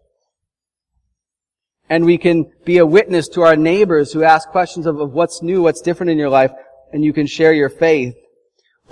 And 1.90 2.06
we 2.06 2.16
can 2.16 2.50
be 2.64 2.78
a 2.78 2.86
witness 2.86 3.28
to 3.30 3.42
our 3.42 3.56
neighbors 3.56 4.12
who 4.12 4.22
ask 4.22 4.48
questions 4.48 4.86
of, 4.86 4.98
of 4.98 5.12
what's 5.12 5.42
new, 5.42 5.62
what's 5.62 5.82
different 5.82 6.10
in 6.10 6.18
your 6.18 6.30
life, 6.30 6.52
and 6.92 7.04
you 7.04 7.12
can 7.12 7.26
share 7.26 7.52
your 7.52 7.68
faith. 7.68 8.14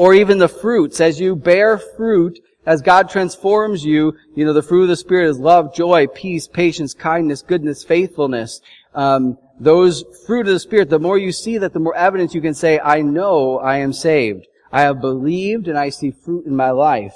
Or 0.01 0.15
even 0.15 0.39
the 0.39 0.49
fruits. 0.49 0.99
As 0.99 1.21
you 1.21 1.37
bear 1.37 1.77
fruit, 1.77 2.41
as 2.65 2.81
God 2.81 3.11
transforms 3.11 3.85
you, 3.85 4.17
you 4.35 4.47
know, 4.47 4.55
the 4.55 4.63
fruit 4.63 4.85
of 4.85 4.89
the 4.89 4.97
Spirit 4.97 5.29
is 5.29 5.39
love, 5.39 5.75
joy, 5.75 6.07
peace, 6.07 6.49
patience, 6.49 6.95
kindness, 6.95 7.43
goodness, 7.43 7.85
faithfulness. 7.85 8.63
Um, 8.95 9.37
those 9.61 10.03
fruit 10.27 10.47
of 10.47 10.55
the 10.55 10.59
Spirit, 10.59 10.89
the 10.89 10.99
more 10.99 11.19
you 11.19 11.33
see 11.33 11.59
that, 11.59 11.75
the 11.75 11.81
more 11.81 11.95
evidence 11.95 12.35
you 12.35 12.41
can 12.41 12.55
say, 12.55 12.81
I 12.83 13.03
know 13.03 13.59
I 13.59 13.77
am 13.77 13.93
saved. 13.93 14.47
I 14.73 14.81
have 14.81 15.03
believed 15.03 15.69
and 15.69 15.77
I 15.77 15.91
see 15.91 16.13
fruit 16.13 16.47
in 16.47 16.57
my 16.57 16.71
life. 16.71 17.15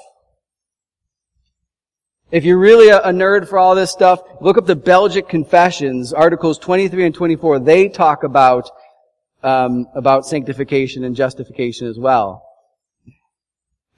If 2.29 2.45
you're 2.45 2.59
really 2.59 2.89
a, 2.89 3.01
nerd 3.05 3.47
for 3.47 3.57
all 3.57 3.73
this 3.73 3.89
stuff, 3.89 4.21
look 4.41 4.59
up 4.59 4.67
the 4.67 4.75
Belgic 4.75 5.27
Confessions, 5.27 6.13
articles 6.13 6.59
23 6.59 7.07
and 7.07 7.15
24. 7.15 7.61
They 7.61 7.89
talk 7.89 8.23
about 8.23 8.69
um, 9.41 9.87
about 9.95 10.27
sanctification 10.27 11.03
and 11.03 11.15
justification 11.15 11.87
as 11.87 11.97
well. 11.97 12.43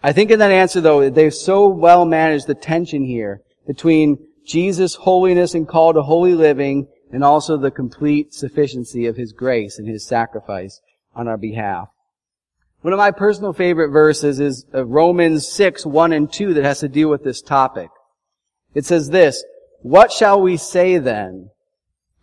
I 0.04 0.14
think 0.14 0.32
in 0.32 0.40
that 0.40 0.52
answer, 0.52 0.80
though, 0.80 1.10
they've 1.10 1.34
so 1.34 1.68
well 1.68 2.06
managed 2.06 2.48
the 2.48 2.56
tension 2.56 3.04
here 3.04 3.42
between 3.66 4.18
Jesus' 4.46 4.96
holiness 4.96 5.54
and 5.54 5.68
call 5.68 5.94
to 5.94 6.02
holy 6.02 6.34
living 6.34 6.88
and 7.12 7.24
also 7.24 7.58
the 7.58 7.72
complete 7.72 8.34
sufficiency 8.34 9.06
of 9.08 9.16
His 9.16 9.34
grace 9.34 9.80
and 9.80 9.88
His 9.88 10.06
sacrifice 10.06 10.82
on 11.16 11.28
our 11.28 11.38
behalf. 11.38 11.90
One 12.82 12.94
of 12.94 12.98
my 12.98 13.12
personal 13.12 13.54
favorite 13.54 13.90
verses 13.90 14.40
is 14.40 14.66
uh, 14.74 14.86
Romans 14.86 15.48
6, 15.48 15.86
1 15.86 16.14
and 16.14 16.32
2 16.32 16.54
that 16.54 16.64
has 16.64 16.80
to 16.82 16.88
deal 16.88 17.10
with 17.10 17.24
this 17.24 17.42
topic. 17.42 17.90
It 18.74 18.86
says 18.86 19.10
this, 19.10 19.44
What 19.82 20.12
shall 20.12 20.42
we 20.42 20.58
say 20.58 20.98
then? 20.98 21.50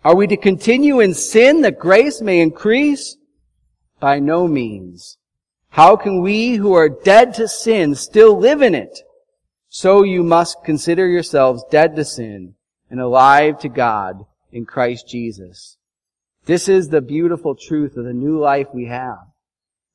Are 0.04 0.14
we 0.14 0.26
to 0.28 0.36
continue 0.36 1.00
in 1.00 1.14
sin 1.14 1.62
that 1.62 1.78
grace 1.78 2.20
may 2.20 2.40
increase? 2.40 3.16
By 4.00 4.20
no 4.20 4.46
means. 4.46 5.18
How 5.74 5.96
can 5.96 6.22
we 6.22 6.54
who 6.54 6.72
are 6.74 6.88
dead 6.88 7.34
to 7.34 7.48
sin 7.48 7.96
still 7.96 8.38
live 8.38 8.62
in 8.62 8.76
it? 8.76 9.00
So 9.68 10.04
you 10.04 10.22
must 10.22 10.62
consider 10.62 11.08
yourselves 11.08 11.64
dead 11.68 11.96
to 11.96 12.04
sin 12.04 12.54
and 12.90 13.00
alive 13.00 13.58
to 13.58 13.68
God 13.68 14.24
in 14.52 14.66
Christ 14.66 15.08
Jesus. 15.08 15.76
This 16.46 16.68
is 16.68 16.90
the 16.90 17.00
beautiful 17.00 17.56
truth 17.56 17.96
of 17.96 18.04
the 18.04 18.12
new 18.12 18.38
life 18.38 18.68
we 18.72 18.86
have. 18.86 19.18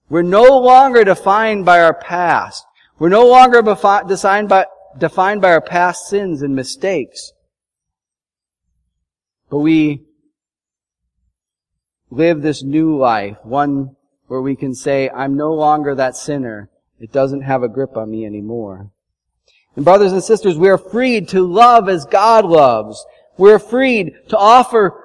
We're 0.10 0.22
no 0.22 0.60
longer 0.60 1.06
defined 1.06 1.64
by 1.64 1.80
our 1.80 1.94
past. 1.94 2.66
We're 2.98 3.08
no 3.08 3.26
longer 3.26 3.62
defined 3.62 4.50
by, 4.50 4.66
our 5.50 5.62
past 5.62 6.08
sins 6.10 6.42
and 6.42 6.54
mistakes. 6.54 7.32
But 9.50 9.60
we 9.60 10.02
live 12.12 12.42
this 12.42 12.64
new 12.64 12.98
life, 12.98 13.38
one 13.44 13.96
where 14.30 14.42
we 14.42 14.56
can 14.56 14.76
say, 14.76 15.10
I'm 15.10 15.36
no 15.36 15.54
longer 15.54 15.96
that 15.96 16.16
sinner. 16.16 16.70
It 17.00 17.12
doesn't 17.12 17.42
have 17.42 17.64
a 17.64 17.68
grip 17.68 17.98
on 17.98 18.12
me 18.12 18.26
anymore. 18.26 18.92
And 19.76 19.84
brothers 19.84 20.12
and 20.12 20.24
sisters, 20.24 20.56
we 20.56 20.70
are 20.70 20.78
freed 20.78 21.30
to 21.30 21.42
love 21.42 21.90
as 21.90 22.06
God 22.06 22.46
loves. 22.46 23.04
We're 23.38 23.60
freed 23.60 24.14
to 24.30 24.38
offer 24.38 25.04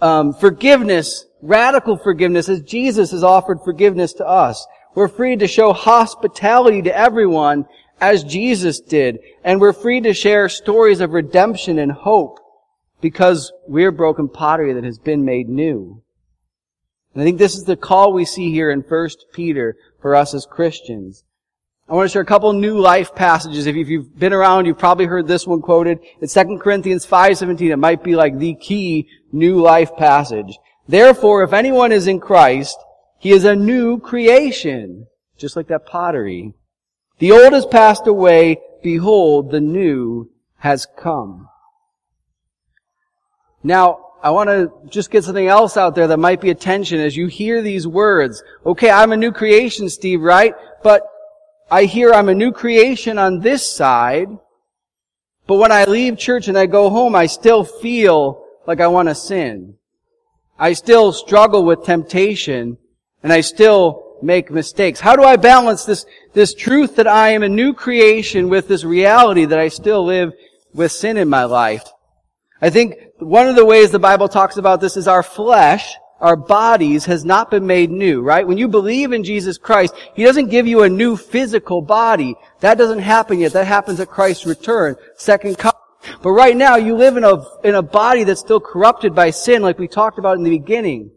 um, 0.00 0.32
forgiveness, 0.32 1.26
radical 1.42 1.98
forgiveness, 1.98 2.48
as 2.48 2.62
Jesus 2.62 3.10
has 3.10 3.22
offered 3.22 3.60
forgiveness 3.62 4.14
to 4.14 4.26
us. 4.26 4.66
We're 4.94 5.08
free 5.08 5.36
to 5.36 5.46
show 5.46 5.74
hospitality 5.74 6.80
to 6.82 6.96
everyone 6.96 7.66
as 8.00 8.24
Jesus 8.24 8.80
did. 8.80 9.18
And 9.44 9.60
we're 9.60 9.74
free 9.74 10.00
to 10.00 10.14
share 10.14 10.48
stories 10.48 11.00
of 11.00 11.12
redemption 11.12 11.78
and 11.78 11.92
hope 11.92 12.38
because 13.02 13.52
we're 13.66 13.92
broken 13.92 14.30
pottery 14.30 14.72
that 14.72 14.84
has 14.84 14.98
been 14.98 15.26
made 15.26 15.50
new. 15.50 16.02
And 17.14 17.22
I 17.22 17.24
think 17.24 17.38
this 17.38 17.54
is 17.54 17.64
the 17.64 17.76
call 17.76 18.12
we 18.12 18.24
see 18.24 18.50
here 18.50 18.70
in 18.70 18.80
1 18.80 19.08
Peter 19.32 19.76
for 20.00 20.14
us 20.14 20.34
as 20.34 20.46
Christians. 20.46 21.24
I 21.88 21.94
want 21.94 22.08
to 22.08 22.12
share 22.12 22.22
a 22.22 22.26
couple 22.26 22.52
new 22.52 22.78
life 22.78 23.14
passages. 23.14 23.66
If 23.66 23.76
you've 23.76 24.18
been 24.18 24.32
around, 24.32 24.64
you've 24.64 24.78
probably 24.78 25.04
heard 25.04 25.26
this 25.26 25.46
one 25.46 25.60
quoted. 25.60 25.98
It's 26.20 26.32
2 26.32 26.58
Corinthians 26.58 27.04
5.17. 27.04 27.70
It 27.70 27.76
might 27.76 28.02
be 28.02 28.16
like 28.16 28.38
the 28.38 28.54
key 28.54 29.08
new 29.30 29.60
life 29.60 29.94
passage. 29.96 30.56
Therefore, 30.88 31.42
if 31.42 31.52
anyone 31.52 31.92
is 31.92 32.06
in 32.06 32.18
Christ, 32.18 32.78
he 33.18 33.32
is 33.32 33.44
a 33.44 33.54
new 33.54 33.98
creation. 33.98 35.06
Just 35.36 35.54
like 35.54 35.68
that 35.68 35.86
pottery. 35.86 36.54
The 37.18 37.32
old 37.32 37.52
has 37.52 37.66
passed 37.66 38.06
away. 38.06 38.58
Behold, 38.82 39.50
the 39.50 39.60
new 39.60 40.30
has 40.58 40.86
come. 40.96 41.48
Now, 43.62 44.11
I 44.22 44.30
want 44.30 44.48
to 44.50 44.70
just 44.88 45.10
get 45.10 45.24
something 45.24 45.48
else 45.48 45.76
out 45.76 45.94
there 45.94 46.06
that 46.06 46.18
might 46.18 46.40
be 46.40 46.50
attention 46.50 47.00
as 47.00 47.16
you 47.16 47.26
hear 47.26 47.60
these 47.60 47.86
words. 47.86 48.42
Okay, 48.64 48.90
I'm 48.90 49.12
a 49.12 49.16
new 49.16 49.32
creation, 49.32 49.88
Steve, 49.88 50.20
right? 50.20 50.54
But 50.82 51.02
I 51.70 51.84
hear 51.84 52.12
I'm 52.12 52.28
a 52.28 52.34
new 52.34 52.52
creation 52.52 53.18
on 53.18 53.40
this 53.40 53.68
side. 53.68 54.28
But 55.46 55.56
when 55.56 55.72
I 55.72 55.84
leave 55.84 56.18
church 56.18 56.46
and 56.46 56.56
I 56.56 56.66
go 56.66 56.88
home, 56.88 57.16
I 57.16 57.26
still 57.26 57.64
feel 57.64 58.44
like 58.66 58.80
I 58.80 58.86
want 58.86 59.08
to 59.08 59.14
sin. 59.14 59.74
I 60.58 60.74
still 60.74 61.12
struggle 61.12 61.64
with 61.64 61.84
temptation 61.84 62.78
and 63.24 63.32
I 63.32 63.40
still 63.40 64.12
make 64.22 64.50
mistakes? 64.50 65.00
How 65.00 65.16
do 65.16 65.24
I 65.24 65.36
balance 65.36 65.84
this, 65.84 66.06
this 66.32 66.54
truth 66.54 66.96
that 66.96 67.06
I 67.06 67.30
am 67.30 67.42
a 67.42 67.48
new 67.48 67.74
creation 67.74 68.48
with 68.48 68.68
this 68.68 68.84
reality 68.84 69.44
that 69.44 69.58
I 69.58 69.68
still 69.68 70.04
live 70.04 70.32
with 70.72 70.92
sin 70.92 71.16
in 71.16 71.28
my 71.28 71.44
life? 71.44 71.84
I 72.62 72.70
think 72.70 72.94
one 73.18 73.48
of 73.48 73.56
the 73.56 73.64
ways 73.64 73.90
the 73.90 73.98
Bible 73.98 74.28
talks 74.28 74.56
about 74.56 74.80
this 74.80 74.96
is 74.96 75.08
our 75.08 75.24
flesh, 75.24 75.96
our 76.20 76.36
bodies 76.36 77.04
has 77.06 77.24
not 77.24 77.50
been 77.50 77.66
made 77.66 77.90
new, 77.90 78.22
right? 78.22 78.46
When 78.46 78.56
you 78.56 78.68
believe 78.68 79.12
in 79.12 79.24
Jesus 79.24 79.58
Christ, 79.58 79.92
He 80.14 80.24
doesn't 80.24 80.48
give 80.48 80.68
you 80.68 80.84
a 80.84 80.88
new 80.88 81.16
physical 81.16 81.82
body. 81.82 82.36
That 82.60 82.78
doesn't 82.78 83.00
happen 83.00 83.40
yet. 83.40 83.52
That 83.54 83.66
happens 83.66 83.98
at 83.98 84.08
Christ's 84.08 84.46
return, 84.46 84.94
second 85.16 85.58
coming. 85.58 85.76
But 86.22 86.30
right 86.30 86.56
now, 86.56 86.76
you 86.76 86.94
live 86.94 87.16
in 87.16 87.24
a, 87.24 87.44
in 87.64 87.74
a 87.74 87.82
body 87.82 88.22
that's 88.22 88.40
still 88.40 88.60
corrupted 88.60 89.12
by 89.12 89.30
sin, 89.30 89.62
like 89.62 89.80
we 89.80 89.88
talked 89.88 90.20
about 90.20 90.36
in 90.36 90.44
the 90.44 90.56
beginning. 90.56 91.10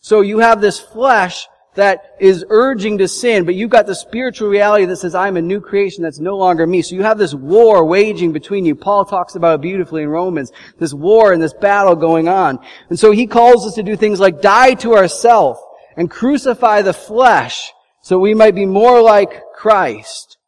So 0.00 0.22
you 0.22 0.38
have 0.38 0.62
this 0.62 0.80
flesh 0.80 1.46
that 1.76 2.16
is 2.18 2.44
urging 2.48 2.98
to 2.98 3.08
sin, 3.08 3.44
but 3.44 3.54
you've 3.54 3.70
got 3.70 3.86
the 3.86 3.94
spiritual 3.94 4.48
reality 4.48 4.84
that 4.86 4.96
says, 4.96 5.14
I'm 5.14 5.36
a 5.36 5.42
new 5.42 5.60
creation 5.60 6.02
that's 6.02 6.18
no 6.18 6.36
longer 6.36 6.66
me. 6.66 6.82
So 6.82 6.94
you 6.94 7.02
have 7.02 7.18
this 7.18 7.34
war 7.34 7.84
waging 7.84 8.32
between 8.32 8.64
you. 8.64 8.74
Paul 8.74 9.04
talks 9.04 9.36
about 9.36 9.56
it 9.56 9.60
beautifully 9.60 10.02
in 10.02 10.08
Romans. 10.08 10.52
This 10.78 10.92
war 10.92 11.32
and 11.32 11.42
this 11.42 11.54
battle 11.54 11.94
going 11.94 12.28
on. 12.28 12.58
And 12.88 12.98
so 12.98 13.12
he 13.12 13.26
calls 13.26 13.66
us 13.66 13.74
to 13.74 13.82
do 13.82 13.96
things 13.96 14.20
like 14.20 14.42
die 14.42 14.74
to 14.74 14.94
ourself 14.94 15.62
and 15.96 16.10
crucify 16.10 16.82
the 16.82 16.92
flesh 16.92 17.72
so 18.02 18.18
we 18.18 18.34
might 18.34 18.54
be 18.54 18.66
more 18.66 19.00
like 19.00 19.42
Christ. 19.54 20.38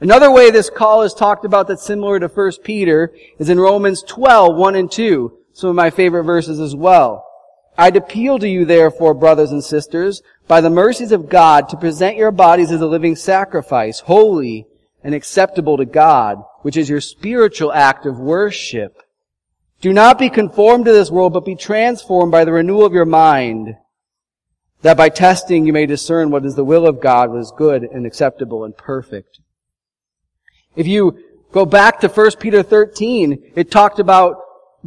Another 0.00 0.30
way 0.30 0.50
this 0.50 0.70
call 0.70 1.02
is 1.02 1.14
talked 1.14 1.44
about 1.44 1.68
that's 1.68 1.84
similar 1.84 2.20
to 2.20 2.28
1 2.28 2.52
Peter 2.62 3.14
is 3.38 3.48
in 3.48 3.58
Romans 3.58 4.02
12, 4.02 4.56
1 4.56 4.74
and 4.74 4.90
2. 4.90 5.38
Some 5.52 5.70
of 5.70 5.76
my 5.76 5.90
favorite 5.90 6.24
verses 6.24 6.60
as 6.60 6.74
well. 6.74 7.24
I'd 7.76 7.96
appeal 7.96 8.38
to 8.38 8.48
you 8.48 8.64
therefore, 8.64 9.14
brothers 9.14 9.50
and 9.50 9.62
sisters, 9.62 10.22
by 10.46 10.60
the 10.60 10.70
mercies 10.70 11.12
of 11.12 11.28
God, 11.28 11.68
to 11.68 11.76
present 11.76 12.16
your 12.16 12.30
bodies 12.30 12.70
as 12.70 12.80
a 12.80 12.86
living 12.86 13.16
sacrifice, 13.16 14.00
holy 14.00 14.66
and 15.02 15.14
acceptable 15.14 15.76
to 15.76 15.84
God, 15.84 16.42
which 16.62 16.76
is 16.76 16.88
your 16.88 17.00
spiritual 17.00 17.72
act 17.72 18.06
of 18.06 18.18
worship. 18.18 19.02
Do 19.80 19.92
not 19.92 20.18
be 20.18 20.30
conformed 20.30 20.86
to 20.86 20.92
this 20.92 21.10
world, 21.10 21.32
but 21.32 21.44
be 21.44 21.56
transformed 21.56 22.32
by 22.32 22.44
the 22.44 22.52
renewal 22.52 22.86
of 22.86 22.94
your 22.94 23.04
mind, 23.04 23.76
that 24.82 24.96
by 24.96 25.08
testing 25.08 25.66
you 25.66 25.72
may 25.72 25.86
discern 25.86 26.30
what 26.30 26.44
is 26.44 26.54
the 26.54 26.64
will 26.64 26.86
of 26.86 27.00
God, 27.00 27.30
what 27.30 27.40
is 27.40 27.52
good 27.56 27.82
and 27.82 28.06
acceptable 28.06 28.64
and 28.64 28.76
perfect. 28.76 29.40
If 30.76 30.86
you 30.86 31.18
go 31.52 31.66
back 31.66 32.00
to 32.00 32.08
1 32.08 32.30
Peter 32.38 32.62
13, 32.62 33.52
it 33.56 33.70
talked 33.70 33.98
about 33.98 34.38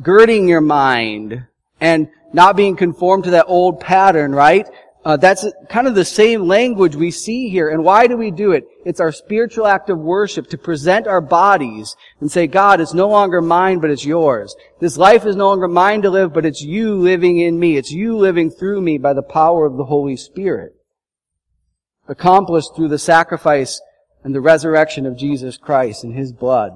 girding 0.02 0.48
your 0.48 0.62
mind 0.62 1.46
and 1.80 2.08
not 2.34 2.56
being 2.56 2.76
conformed 2.76 3.24
to 3.26 3.32
that 3.32 3.46
old 3.48 3.80
pattern, 3.80 4.34
right? 4.34 4.68
Uh, 5.08 5.16
that's 5.16 5.46
kind 5.70 5.88
of 5.88 5.96
the 5.96 6.04
same 6.04 6.48
language 6.48 6.94
we 6.94 7.12
see 7.12 7.48
here. 7.48 7.70
And 7.70 7.82
why 7.82 8.08
do 8.08 8.18
we 8.18 8.30
do 8.30 8.52
it? 8.52 8.66
It's 8.86 9.00
our 9.00 9.14
spiritual 9.14 9.66
act 9.66 9.90
of 9.90 9.98
worship 9.98 10.48
to 10.50 10.58
present 10.58 11.08
our 11.08 11.22
bodies 11.22 11.96
and 12.20 12.30
say, 12.30 12.46
God, 12.46 12.82
it's 12.82 12.94
no 12.94 13.08
longer 13.08 13.42
mine, 13.42 13.80
but 13.80 13.90
it's 13.90 14.04
yours. 14.04 14.54
This 14.82 14.98
life 14.98 15.26
is 15.26 15.38
no 15.38 15.48
longer 15.48 15.70
mine 15.70 16.02
to 16.02 16.10
live, 16.10 16.34
but 16.34 16.46
it's 16.46 16.62
you 16.62 16.96
living 16.96 17.40
in 17.40 17.58
me. 17.58 17.78
It's 17.78 17.90
you 17.90 18.18
living 18.18 18.52
through 18.52 18.82
me 18.82 18.98
by 18.98 19.14
the 19.14 19.24
power 19.24 19.66
of 19.66 19.78
the 19.78 19.86
Holy 19.86 20.18
Spirit. 20.18 20.74
Accomplished 22.10 22.76
through 22.76 22.90
the 22.90 23.00
sacrifice 23.00 23.80
and 24.26 24.36
the 24.36 24.42
resurrection 24.42 25.06
of 25.06 25.18
Jesus 25.18 25.56
Christ 25.56 26.04
and 26.04 26.16
His 26.16 26.34
blood. 26.34 26.74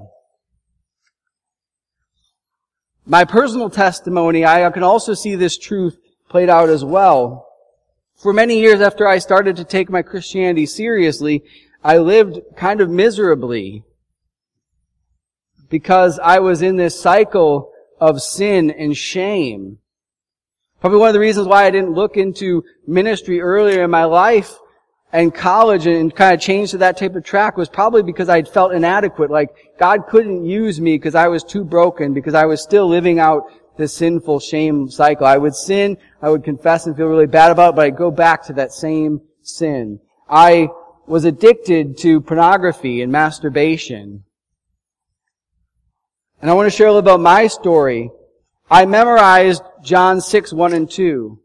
My 3.04 3.24
personal 3.24 3.68
testimony, 3.68 4.44
I 4.44 4.70
can 4.70 4.82
also 4.82 5.14
see 5.14 5.34
this 5.34 5.58
truth 5.58 5.98
played 6.28 6.48
out 6.48 6.68
as 6.68 6.84
well. 6.84 7.48
For 8.14 8.32
many 8.32 8.60
years 8.60 8.80
after 8.80 9.08
I 9.08 9.18
started 9.18 9.56
to 9.56 9.64
take 9.64 9.90
my 9.90 10.02
Christianity 10.02 10.66
seriously, 10.66 11.42
I 11.82 11.98
lived 11.98 12.38
kind 12.56 12.80
of 12.80 12.88
miserably 12.88 13.82
because 15.68 16.20
I 16.20 16.38
was 16.38 16.62
in 16.62 16.76
this 16.76 17.00
cycle 17.00 17.72
of 18.00 18.22
sin 18.22 18.70
and 18.70 18.96
shame. 18.96 19.78
Probably 20.80 20.98
one 20.98 21.08
of 21.08 21.14
the 21.14 21.20
reasons 21.20 21.48
why 21.48 21.64
I 21.64 21.70
didn't 21.70 21.94
look 21.94 22.16
into 22.16 22.64
ministry 22.86 23.40
earlier 23.40 23.82
in 23.82 23.90
my 23.90 24.04
life 24.04 24.56
and 25.12 25.34
college 25.34 25.86
and 25.86 26.14
kind 26.14 26.34
of 26.34 26.40
change 26.40 26.70
to 26.70 26.78
that 26.78 26.96
type 26.96 27.14
of 27.14 27.22
track 27.22 27.56
was 27.56 27.68
probably 27.68 28.02
because 28.02 28.28
I 28.28 28.42
felt 28.42 28.72
inadequate. 28.72 29.30
Like 29.30 29.50
God 29.78 30.06
couldn't 30.08 30.46
use 30.46 30.80
me 30.80 30.96
because 30.96 31.14
I 31.14 31.28
was 31.28 31.44
too 31.44 31.64
broken, 31.64 32.14
because 32.14 32.34
I 32.34 32.46
was 32.46 32.62
still 32.62 32.88
living 32.88 33.18
out 33.18 33.44
this 33.76 33.94
sinful 33.94 34.40
shame 34.40 34.88
cycle. 34.90 35.26
I 35.26 35.36
would 35.36 35.54
sin, 35.54 35.98
I 36.20 36.30
would 36.30 36.44
confess 36.44 36.86
and 36.86 36.96
feel 36.96 37.06
really 37.06 37.26
bad 37.26 37.50
about 37.50 37.70
it, 37.70 37.76
but 37.76 37.84
I'd 37.84 37.96
go 37.96 38.10
back 38.10 38.44
to 38.44 38.54
that 38.54 38.72
same 38.72 39.20
sin. 39.42 40.00
I 40.28 40.68
was 41.06 41.24
addicted 41.24 41.98
to 41.98 42.20
pornography 42.20 43.02
and 43.02 43.12
masturbation. 43.12 44.24
And 46.40 46.50
I 46.50 46.54
want 46.54 46.70
to 46.70 46.76
share 46.76 46.88
a 46.88 46.92
little 46.92 47.10
about 47.10 47.20
my 47.20 47.46
story. 47.46 48.10
I 48.70 48.86
memorized 48.86 49.62
John 49.82 50.20
6, 50.20 50.52
1 50.52 50.72
and 50.72 50.90
2. 50.90 51.38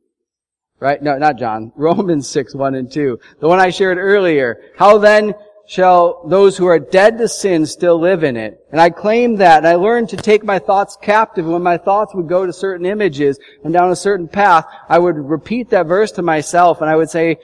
Right? 0.79 1.01
No, 1.01 1.17
not 1.17 1.37
John. 1.37 1.71
Romans 1.75 2.27
6, 2.27 2.55
1 2.55 2.75
and 2.75 2.91
2. 2.91 3.19
The 3.39 3.47
one 3.47 3.59
I 3.59 3.69
shared 3.69 3.97
earlier. 3.97 4.61
How 4.77 4.97
then 4.97 5.33
shall 5.65 6.25
those 6.27 6.55
who 6.55 6.67
are 6.67 6.79
dead 6.79 7.17
to 7.17 7.27
sin 7.27 7.65
still 7.65 7.99
live 7.99 8.23
in 8.23 8.37
it? 8.37 8.63
And 8.71 8.79
I 8.79 8.89
claimed 8.89 9.39
that, 9.39 9.57
and 9.57 9.67
I 9.67 9.75
learned 9.75 10.09
to 10.09 10.17
take 10.17 10.43
my 10.43 10.59
thoughts 10.59 10.97
captive. 11.01 11.45
When 11.45 11.63
my 11.63 11.77
thoughts 11.77 12.13
would 12.13 12.29
go 12.29 12.45
to 12.45 12.53
certain 12.53 12.85
images 12.85 13.39
and 13.63 13.73
down 13.73 13.91
a 13.91 13.95
certain 13.95 14.27
path, 14.27 14.65
I 14.87 14.99
would 14.99 15.17
repeat 15.17 15.69
that 15.71 15.87
verse 15.87 16.11
to 16.13 16.21
myself, 16.21 16.81
and 16.81 16.89
I 16.89 16.95
would 16.95 17.09
say, 17.09 17.37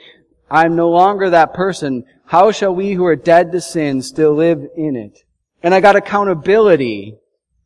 I'm 0.50 0.76
no 0.76 0.90
longer 0.90 1.30
that 1.30 1.54
person. 1.54 2.04
How 2.26 2.52
shall 2.52 2.74
we 2.74 2.92
who 2.92 3.04
are 3.04 3.16
dead 3.16 3.50
to 3.52 3.60
sin 3.60 4.00
still 4.02 4.34
live 4.34 4.64
in 4.76 4.94
it? 4.94 5.24
And 5.62 5.74
I 5.74 5.80
got 5.80 5.96
accountability. 5.96 7.16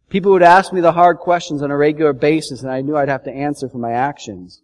People 0.09 0.33
would 0.33 0.43
ask 0.43 0.73
me 0.73 0.81
the 0.81 0.93
hard 0.93 1.19
questions 1.19 1.61
on 1.61 1.71
a 1.71 1.77
regular 1.77 2.15
basis, 2.15 2.63
and 2.63 2.71
I 2.71 2.81
knew 2.81 2.97
I'd 2.97 3.11
have 3.11 3.25
to 3.25 3.33
answer 3.33 3.69
for 3.69 3.79
my 3.79 3.93
actions 3.93 4.63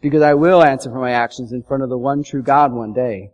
because 0.00 0.22
I 0.22 0.34
will 0.34 0.62
answer 0.62 0.90
for 0.90 1.00
my 1.00 1.12
actions 1.12 1.52
in 1.52 1.62
front 1.62 1.82
of 1.82 1.88
the 1.88 1.98
one 1.98 2.22
true 2.22 2.42
God 2.42 2.72
one 2.72 2.92
day. 2.92 3.30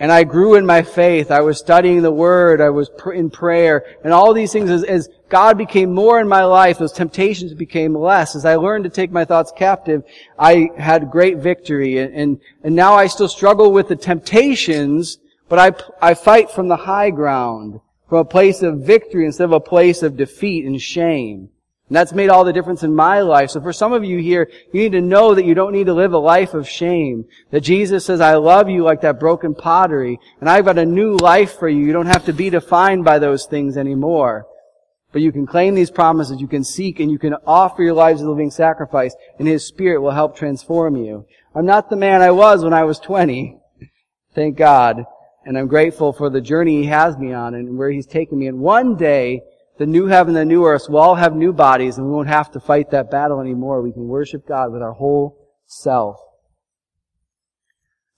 And 0.00 0.12
I 0.12 0.22
grew 0.22 0.54
in 0.54 0.64
my 0.64 0.82
faith. 0.82 1.30
I 1.30 1.40
was 1.40 1.58
studying 1.58 2.02
the 2.02 2.12
Word. 2.12 2.60
I 2.60 2.70
was 2.70 2.88
in 3.12 3.30
prayer. 3.30 3.84
And 4.04 4.12
all 4.12 4.32
these 4.32 4.52
things, 4.52 4.70
as, 4.70 4.84
as, 4.84 5.08
God 5.28 5.58
became 5.58 5.92
more 5.92 6.20
in 6.20 6.28
my 6.28 6.44
life, 6.44 6.78
those 6.78 6.92
temptations 6.92 7.52
became 7.52 7.94
less. 7.94 8.34
As 8.34 8.44
I 8.44 8.56
learned 8.56 8.84
to 8.84 8.90
take 8.90 9.10
my 9.10 9.24
thoughts 9.24 9.52
captive, 9.54 10.04
I 10.38 10.70
had 10.78 11.10
great 11.10 11.38
victory. 11.38 11.98
And, 11.98 12.14
and, 12.14 12.40
and 12.62 12.76
now 12.76 12.94
I 12.94 13.08
still 13.08 13.28
struggle 13.28 13.72
with 13.72 13.88
the 13.88 13.96
temptations, 13.96 15.18
but 15.48 15.58
I, 15.58 16.10
I 16.10 16.14
fight 16.14 16.50
from 16.50 16.68
the 16.68 16.76
high 16.76 17.10
ground, 17.10 17.80
from 18.08 18.18
a 18.18 18.24
place 18.24 18.62
of 18.62 18.86
victory 18.86 19.26
instead 19.26 19.44
of 19.44 19.52
a 19.52 19.60
place 19.60 20.02
of 20.02 20.16
defeat 20.16 20.64
and 20.64 20.80
shame. 20.80 21.50
And 21.88 21.96
that's 21.96 22.12
made 22.12 22.28
all 22.28 22.44
the 22.44 22.52
difference 22.52 22.82
in 22.82 22.94
my 22.94 23.20
life. 23.20 23.50
So 23.50 23.62
for 23.62 23.72
some 23.72 23.94
of 23.94 24.04
you 24.04 24.18
here, 24.18 24.50
you 24.72 24.82
need 24.82 24.92
to 24.92 25.00
know 25.00 25.34
that 25.34 25.46
you 25.46 25.54
don't 25.54 25.72
need 25.72 25.86
to 25.86 25.94
live 25.94 26.12
a 26.12 26.18
life 26.18 26.52
of 26.52 26.68
shame. 26.68 27.24
That 27.50 27.62
Jesus 27.62 28.04
says, 28.04 28.20
I 28.20 28.34
love 28.34 28.68
you 28.68 28.84
like 28.84 29.00
that 29.00 29.18
broken 29.18 29.54
pottery, 29.54 30.20
and 30.40 30.50
I've 30.50 30.66
got 30.66 30.76
a 30.76 30.84
new 30.84 31.16
life 31.16 31.58
for 31.58 31.68
you. 31.68 31.82
You 31.82 31.94
don't 31.94 32.06
have 32.06 32.26
to 32.26 32.34
be 32.34 32.50
defined 32.50 33.04
by 33.04 33.18
those 33.18 33.46
things 33.46 33.78
anymore. 33.78 34.46
But 35.12 35.22
you 35.22 35.32
can 35.32 35.46
claim 35.46 35.74
these 35.74 35.90
promises, 35.90 36.42
you 36.42 36.46
can 36.46 36.62
seek, 36.62 37.00
and 37.00 37.10
you 37.10 37.18
can 37.18 37.34
offer 37.46 37.82
your 37.82 37.94
lives 37.94 38.20
as 38.20 38.26
a 38.26 38.30
living 38.30 38.50
sacrifice, 38.50 39.16
and 39.38 39.48
His 39.48 39.66
Spirit 39.66 40.02
will 40.02 40.10
help 40.10 40.36
transform 40.36 40.96
you. 40.96 41.24
I'm 41.54 41.64
not 41.64 41.88
the 41.88 41.96
man 41.96 42.20
I 42.20 42.30
was 42.32 42.62
when 42.62 42.74
I 42.74 42.84
was 42.84 42.98
20. 43.00 43.58
Thank 44.34 44.58
God. 44.58 45.06
And 45.46 45.56
I'm 45.56 45.68
grateful 45.68 46.12
for 46.12 46.28
the 46.28 46.42
journey 46.42 46.82
He 46.82 46.88
has 46.88 47.16
me 47.16 47.32
on 47.32 47.54
and 47.54 47.78
where 47.78 47.90
He's 47.90 48.06
taken 48.06 48.38
me. 48.38 48.46
And 48.46 48.58
one 48.58 48.96
day, 48.96 49.40
the 49.78 49.86
new 49.86 50.06
heaven, 50.06 50.34
the 50.34 50.44
new 50.44 50.66
earth, 50.66 50.86
we'll 50.88 51.00
all 51.00 51.14
have 51.14 51.34
new 51.34 51.52
bodies 51.52 51.96
and 51.96 52.06
we 52.06 52.12
won't 52.12 52.28
have 52.28 52.50
to 52.52 52.60
fight 52.60 52.90
that 52.90 53.10
battle 53.10 53.40
anymore. 53.40 53.80
We 53.80 53.92
can 53.92 54.08
worship 54.08 54.46
God 54.46 54.72
with 54.72 54.82
our 54.82 54.92
whole 54.92 55.48
self. 55.66 56.18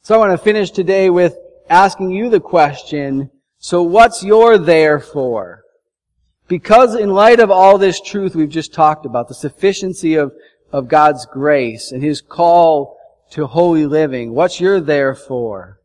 So 0.02 0.14
I 0.14 0.18
want 0.18 0.32
to 0.32 0.38
finish 0.38 0.70
today 0.70 1.10
with 1.10 1.36
asking 1.68 2.10
you 2.10 2.30
the 2.30 2.40
question, 2.40 3.30
so 3.58 3.82
what's 3.82 4.24
your 4.24 4.56
there 4.56 4.98
for? 4.98 5.62
Because 6.48 6.94
in 6.94 7.10
light 7.10 7.38
of 7.38 7.50
all 7.50 7.76
this 7.76 8.00
truth 8.00 8.34
we've 8.34 8.48
just 8.48 8.72
talked 8.72 9.04
about, 9.04 9.28
the 9.28 9.34
sufficiency 9.34 10.14
of, 10.14 10.32
of 10.72 10.88
God's 10.88 11.26
grace 11.26 11.92
and 11.92 12.02
His 12.02 12.22
call 12.22 12.96
to 13.32 13.46
holy 13.46 13.86
living, 13.86 14.32
what's 14.32 14.60
your 14.60 14.80
there 14.80 15.14
for? 15.14 15.78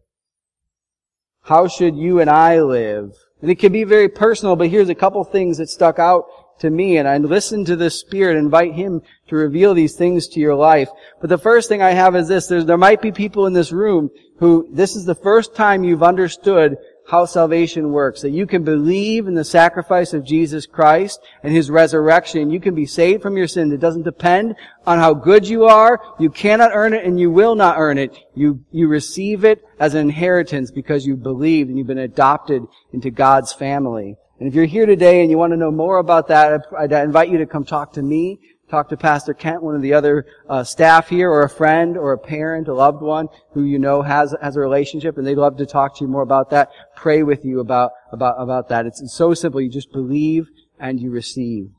How 1.44 1.68
should 1.68 1.98
you 1.98 2.20
and 2.20 2.30
I 2.30 2.62
live? 2.62 3.12
And 3.42 3.52
it 3.52 3.60
can 3.60 3.72
be 3.72 3.84
very 3.84 4.10
personal, 4.10 4.56
but 4.56 4.70
here's 4.70 4.90
a 4.90 4.96
couple 4.96 5.24
things 5.24 5.58
that 5.58 5.70
stuck 5.70 6.00
out 6.00 6.26
to 6.60 6.70
me, 6.70 6.98
and 6.98 7.08
I 7.08 7.18
listen 7.18 7.66
to 7.66 7.76
the 7.76 7.90
Spirit, 7.90 8.38
invite 8.38 8.74
Him 8.74 9.02
to 9.28 9.36
reveal 9.36 9.74
these 9.74 9.96
things 9.96 10.28
to 10.30 10.40
your 10.40 10.56
life. 10.56 10.88
But 11.20 11.30
the 11.30 11.38
first 11.38 11.68
thing 11.68 11.82
I 11.82 11.92
have 11.92 12.16
is 12.16 12.30
this, 12.30 12.48
there 12.48 12.78
might 12.78 13.02
be 13.02 13.12
people 13.12 13.46
in 13.46 13.54
this 13.54 13.74
room 13.74 14.10
who, 14.40 14.68
this 14.72 14.96
is 14.96 15.06
the 15.06 15.16
first 15.16 15.54
time 15.54 15.84
you've 15.84 16.04
understood 16.04 16.78
how 17.08 17.26
salvation 17.26 17.92
works. 17.92 18.22
That 18.22 18.32
you 18.32 18.48
can 18.48 18.64
believe 18.64 19.28
in 19.28 19.36
the 19.36 19.44
sacrifice 19.44 20.14
of 20.14 20.26
Jesus 20.26 20.66
Christ 20.66 21.20
and 21.44 21.54
His 21.54 21.70
resurrection. 21.70 22.50
You 22.50 22.60
can 22.60 22.76
be 22.76 22.86
saved 22.86 23.22
from 23.22 23.38
your 23.38 23.48
sins. 23.48 23.74
It 23.74 23.80
doesn't 23.80 24.04
depend 24.04 24.56
on 24.86 25.00
how 25.00 25.14
good 25.14 25.48
you 25.48 25.66
are. 25.66 26.02
You 26.20 26.30
cannot 26.30 26.72
earn 26.74 26.94
it 26.94 27.06
and 27.06 27.20
you 27.20 27.32
will 27.32 27.56
not 27.56 27.78
earn 27.78 27.98
it. 27.98 28.18
You, 28.34 28.64
you 28.72 28.88
receive 28.88 29.46
it 29.46 29.64
as 29.80 29.94
an 29.94 30.02
inheritance 30.02 30.72
because 30.72 31.06
you 31.06 31.16
believed 31.16 31.70
and 31.70 31.78
you've 31.78 31.88
been 31.88 31.98
adopted 31.98 32.64
into 32.92 33.12
God's 33.12 33.54
family. 33.54 34.16
And 34.40 34.50
if 34.50 34.54
you're 34.54 34.66
here 34.66 34.86
today 34.86 35.22
and 35.22 35.32
you 35.32 35.38
want 35.38 35.54
to 35.54 35.58
know 35.58 35.72
more 35.72 35.98
about 35.98 36.28
that, 36.28 36.64
I 36.78 37.04
invite 37.04 37.30
you 37.30 37.38
to 37.38 37.46
come 37.46 37.64
talk 37.64 37.94
to 37.94 38.02
me 38.02 38.40
talk 38.70 38.90
to 38.90 38.98
Pastor 38.98 39.34
Kent, 39.34 39.62
one 39.62 39.76
of 39.76 39.82
the 39.82 39.94
other 39.94 40.26
uh, 40.50 40.64
staff 40.64 41.10
here, 41.10 41.30
or 41.30 41.44
a 41.44 41.50
friend, 41.50 41.98
or 41.98 42.14
a 42.14 42.18
parent, 42.18 42.68
a 42.68 42.74
loved 42.74 43.02
one 43.02 43.28
who 43.54 43.64
you 43.64 43.80
know 43.80 44.02
has 44.02 44.36
has 44.42 44.56
a 44.56 44.60
relationship, 44.60 45.18
and 45.18 45.26
they'd 45.26 45.36
love 45.36 45.58
to 45.58 45.66
talk 45.66 45.98
to 45.98 46.04
you 46.04 46.10
more 46.10 46.22
about 46.22 46.50
that. 46.50 46.70
Pray 46.96 47.24
with 47.24 47.46
you 47.46 47.60
about 47.60 47.92
about 48.12 48.36
about 48.40 48.70
that. 48.70 48.86
It's, 48.86 49.02
it's 49.02 49.14
so 49.14 49.34
simple. 49.34 49.62
You 49.62 49.70
just 49.70 49.92
believe 49.92 50.48
and 50.80 51.00
you 51.00 51.12
receive. 51.12 51.70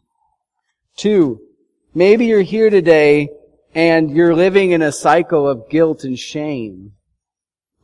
Two, 0.96 1.40
maybe 1.94 2.26
you're 2.26 2.42
here 2.42 2.70
today 2.70 3.28
and 3.74 4.10
you're 4.10 4.34
living 4.34 4.70
in 4.70 4.80
a 4.80 4.90
cycle 4.90 5.46
of 5.46 5.68
guilt 5.68 6.04
and 6.04 6.18
shame. 6.18 6.92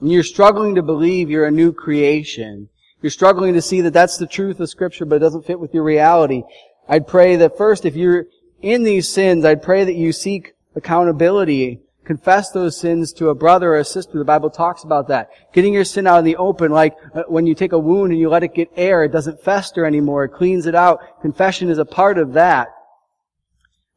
And 0.00 0.10
you're 0.10 0.22
struggling 0.22 0.76
to 0.76 0.82
believe 0.82 1.28
you're 1.28 1.46
a 1.46 1.50
new 1.50 1.72
creation. 1.72 2.70
You're 3.02 3.10
struggling 3.10 3.54
to 3.54 3.62
see 3.62 3.82
that 3.82 3.92
that's 3.92 4.16
the 4.16 4.26
truth 4.26 4.58
of 4.60 4.70
Scripture, 4.70 5.04
but 5.04 5.16
it 5.16 5.18
doesn't 5.18 5.46
fit 5.46 5.60
with 5.60 5.74
your 5.74 5.82
reality. 5.82 6.42
I'd 6.88 7.06
pray 7.06 7.36
that 7.36 7.58
first, 7.58 7.84
if 7.84 7.94
you're 7.94 8.26
in 8.62 8.84
these 8.84 9.08
sins, 9.08 9.44
I 9.44 9.56
pray 9.56 9.84
that 9.84 9.94
you 9.94 10.12
seek 10.12 10.54
accountability. 10.74 11.80
Confess 12.04 12.50
those 12.50 12.78
sins 12.78 13.12
to 13.14 13.28
a 13.28 13.34
brother 13.34 13.74
or 13.74 13.78
a 13.78 13.84
sister. 13.84 14.18
The 14.18 14.24
Bible 14.24 14.50
talks 14.50 14.82
about 14.82 15.08
that. 15.08 15.30
Getting 15.52 15.72
your 15.72 15.84
sin 15.84 16.06
out 16.06 16.18
in 16.18 16.24
the 16.24 16.36
open, 16.36 16.72
like 16.72 16.96
uh, 17.14 17.22
when 17.28 17.46
you 17.46 17.54
take 17.54 17.72
a 17.72 17.78
wound 17.78 18.10
and 18.10 18.20
you 18.20 18.28
let 18.28 18.42
it 18.42 18.54
get 18.54 18.70
air, 18.76 19.04
it 19.04 19.12
doesn't 19.12 19.42
fester 19.42 19.84
anymore. 19.84 20.24
It 20.24 20.30
cleans 20.30 20.66
it 20.66 20.74
out. 20.74 21.20
Confession 21.20 21.68
is 21.68 21.78
a 21.78 21.84
part 21.84 22.18
of 22.18 22.32
that. 22.32 22.68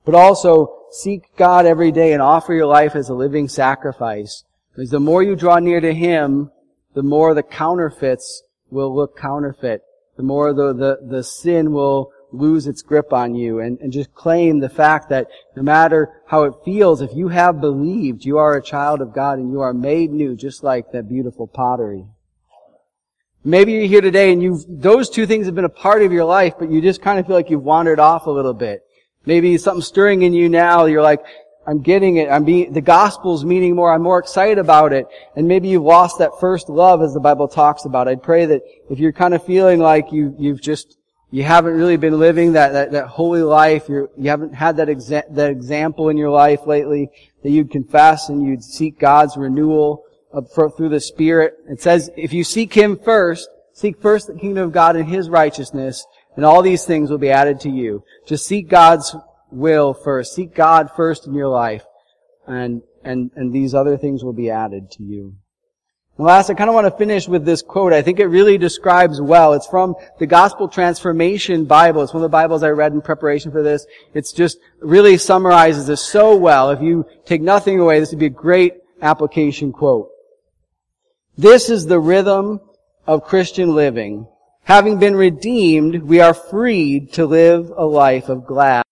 But 0.05 0.13
also, 0.13 0.83
seek 0.91 1.35
God 1.35 1.65
every 1.65 1.91
day 1.91 2.13
and 2.13 2.21
offer 2.21 2.53
your 2.53 2.67
life 2.67 2.95
as 2.95 3.09
a 3.09 3.15
living 3.15 3.47
sacrifice. 3.47 4.43
Because 4.75 4.91
the 4.91 4.99
more 4.99 5.23
you 5.23 5.35
draw 5.35 5.57
near 5.57 5.81
to 5.81 5.93
Him, 5.93 6.51
the 6.93 7.03
more 7.03 7.33
the 7.33 7.43
counterfeits 7.43 8.43
will 8.69 8.95
look 8.95 9.17
counterfeit. 9.17 9.81
The 10.15 10.23
more 10.23 10.53
the, 10.53 10.73
the, 10.73 10.99
the 11.01 11.23
sin 11.23 11.71
will 11.71 12.11
lose 12.31 12.67
its 12.67 12.81
grip 12.81 13.13
on 13.13 13.35
you 13.35 13.59
and, 13.59 13.79
and 13.79 13.91
just 13.91 14.13
claim 14.13 14.59
the 14.59 14.69
fact 14.69 15.09
that 15.09 15.27
no 15.55 15.63
matter 15.63 16.21
how 16.27 16.43
it 16.43 16.53
feels, 16.63 17.01
if 17.01 17.13
you 17.13 17.29
have 17.29 17.61
believed, 17.61 18.25
you 18.25 18.37
are 18.37 18.55
a 18.55 18.61
child 18.61 19.01
of 19.01 19.13
God 19.13 19.39
and 19.39 19.51
you 19.51 19.61
are 19.61 19.73
made 19.73 20.11
new, 20.11 20.35
just 20.35 20.63
like 20.63 20.91
that 20.91 21.09
beautiful 21.09 21.47
pottery. 21.47 22.05
Maybe 23.43 23.73
you're 23.73 23.87
here 23.87 24.01
today 24.01 24.33
and 24.33 24.41
you've, 24.41 24.65
those 24.67 25.09
two 25.09 25.27
things 25.27 25.45
have 25.45 25.55
been 25.55 25.65
a 25.65 25.69
part 25.69 26.01
of 26.01 26.11
your 26.11 26.25
life, 26.25 26.55
but 26.57 26.71
you 26.71 26.81
just 26.81 27.01
kind 27.01 27.19
of 27.19 27.27
feel 27.27 27.35
like 27.35 27.49
you've 27.49 27.63
wandered 27.63 27.99
off 27.99 28.25
a 28.25 28.31
little 28.31 28.55
bit. 28.55 28.83
Maybe 29.25 29.57
something's 29.57 29.87
stirring 29.87 30.23
in 30.23 30.33
you 30.33 30.49
now, 30.49 30.85
you're 30.85 31.01
like, 31.01 31.21
I'm 31.67 31.81
getting 31.81 32.17
it. 32.17 32.29
I'm 32.29 32.45
being, 32.45 32.73
the 32.73 32.81
gospel's 32.81 33.43
meaning 33.43 33.75
more. 33.75 33.91
I'm 33.91 34.03
more 34.03 34.19
excited 34.19 34.59
about 34.59 34.93
it. 34.93 35.07
And 35.35 35.47
maybe 35.47 35.67
you've 35.67 35.83
lost 35.83 36.19
that 36.19 36.39
first 36.39 36.69
love 36.69 37.01
as 37.01 37.13
the 37.13 37.19
Bible 37.19 37.47
talks 37.47 37.85
about. 37.85 38.07
I'd 38.07 38.21
pray 38.21 38.45
that 38.45 38.61
if 38.89 38.99
you're 38.99 39.11
kind 39.11 39.33
of 39.33 39.43
feeling 39.43 39.79
like 39.79 40.11
you, 40.11 40.35
you've 40.37 40.61
just 40.61 40.97
you 41.31 41.43
haven't 41.43 41.73
really 41.73 41.97
been 41.97 42.19
living 42.19 42.53
that, 42.53 42.73
that, 42.73 42.91
that 42.91 43.07
holy 43.07 43.41
life, 43.41 43.89
You're, 43.89 44.09
you 44.17 44.29
haven't 44.29 44.53
had 44.53 44.77
that, 44.77 44.87
exa- 44.87 45.33
that 45.35 45.49
example 45.49 46.09
in 46.09 46.17
your 46.17 46.29
life 46.29 46.65
lately, 46.65 47.09
that 47.43 47.49
you'd 47.49 47.71
confess 47.71 48.29
and 48.29 48.45
you'd 48.45 48.63
seek 48.63 48.99
God's 48.99 49.35
renewal 49.35 50.03
of, 50.31 50.49
through 50.53 50.89
the 50.89 50.99
Spirit. 50.99 51.55
It 51.67 51.81
says, 51.81 52.09
if 52.15 52.33
you 52.33 52.43
seek 52.43 52.73
Him 52.73 52.97
first, 52.97 53.49
seek 53.73 54.01
first 54.01 54.27
the 54.27 54.35
kingdom 54.35 54.65
of 54.65 54.71
God 54.71 54.95
and 54.95 55.07
His 55.07 55.29
righteousness, 55.29 56.05
and 56.35 56.45
all 56.45 56.61
these 56.61 56.85
things 56.85 57.09
will 57.09 57.17
be 57.17 57.31
added 57.31 57.59
to 57.61 57.69
you. 57.69 58.03
Just 58.27 58.45
seek 58.45 58.69
God's 58.69 59.15
will 59.51 59.93
first. 59.93 60.35
Seek 60.35 60.53
God 60.53 60.89
first 60.95 61.27
in 61.27 61.33
your 61.33 61.47
life, 61.47 61.85
and, 62.45 62.81
and, 63.03 63.31
and 63.35 63.51
these 63.53 63.73
other 63.73 63.97
things 63.97 64.23
will 64.23 64.33
be 64.33 64.49
added 64.49 64.91
to 64.91 65.03
you. 65.03 65.35
Last, 66.17 66.49
I 66.49 66.53
kind 66.53 66.69
of 66.69 66.73
want 66.73 66.85
to 66.85 66.97
finish 66.97 67.27
with 67.27 67.43
this 67.43 67.61
quote. 67.61 67.91
I 67.91 68.01
think 68.01 68.19
it 68.19 68.27
really 68.27 68.57
describes 68.57 69.19
well. 69.19 69.51
It's 69.51 69.67
from 69.67 69.95
the 70.17 70.25
Gospel 70.25 70.69
Transformation 70.69 71.65
Bible. 71.65 72.03
It's 72.03 72.13
one 72.13 72.23
of 72.23 72.31
the 72.31 72.37
Bibles 72.37 72.63
I 72.63 72.69
read 72.69 72.93
in 72.93 73.01
preparation 73.01 73.51
for 73.51 73.61
this. 73.61 73.85
It's 74.13 74.31
just 74.31 74.57
really 74.79 75.17
summarizes 75.17 75.87
this 75.87 76.01
so 76.01 76.37
well. 76.37 76.71
If 76.71 76.81
you 76.81 77.05
take 77.25 77.41
nothing 77.41 77.81
away, 77.81 77.99
this 77.99 78.11
would 78.11 78.19
be 78.19 78.27
a 78.27 78.29
great 78.29 78.75
application 79.01 79.73
quote. 79.73 80.09
This 81.37 81.69
is 81.69 81.85
the 81.85 81.99
rhythm 81.99 82.61
of 83.05 83.25
Christian 83.25 83.75
living. 83.75 84.25
Having 84.63 84.99
been 84.99 85.17
redeemed, 85.17 86.01
we 86.03 86.21
are 86.21 86.33
freed 86.33 87.11
to 87.13 87.25
live 87.25 87.69
a 87.75 87.85
life 87.85 88.29
of 88.29 88.47
glad 88.47 88.83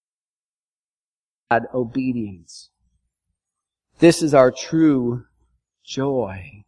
obedience. 1.74 2.70
This 4.00 4.22
is 4.22 4.34
our 4.34 4.52
true 4.52 5.24
joy. 5.86 6.64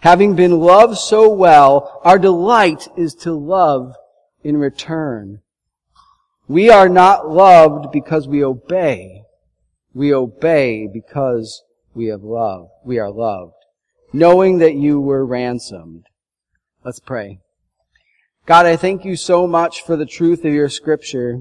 Having 0.00 0.36
been 0.36 0.60
loved 0.60 0.98
so 0.98 1.28
well, 1.28 2.00
our 2.04 2.18
delight 2.18 2.88
is 2.96 3.14
to 3.14 3.32
love 3.32 3.94
in 4.42 4.56
return. 4.56 5.40
We 6.48 6.70
are 6.70 6.88
not 6.88 7.28
loved 7.28 7.90
because 7.90 8.28
we 8.28 8.44
obey. 8.44 9.22
We 9.94 10.14
obey 10.14 10.86
because 10.86 11.62
we 11.94 12.06
have 12.06 12.22
loved. 12.22 12.70
We 12.84 12.98
are 12.98 13.10
loved. 13.10 13.54
Knowing 14.12 14.58
that 14.58 14.74
you 14.74 15.00
were 15.00 15.26
ransomed. 15.26 16.04
Let's 16.84 17.00
pray. 17.00 17.40
God, 18.46 18.66
I 18.66 18.76
thank 18.76 19.04
you 19.04 19.16
so 19.16 19.46
much 19.48 19.82
for 19.82 19.96
the 19.96 20.06
truth 20.06 20.44
of 20.44 20.52
your 20.52 20.68
scripture. 20.68 21.40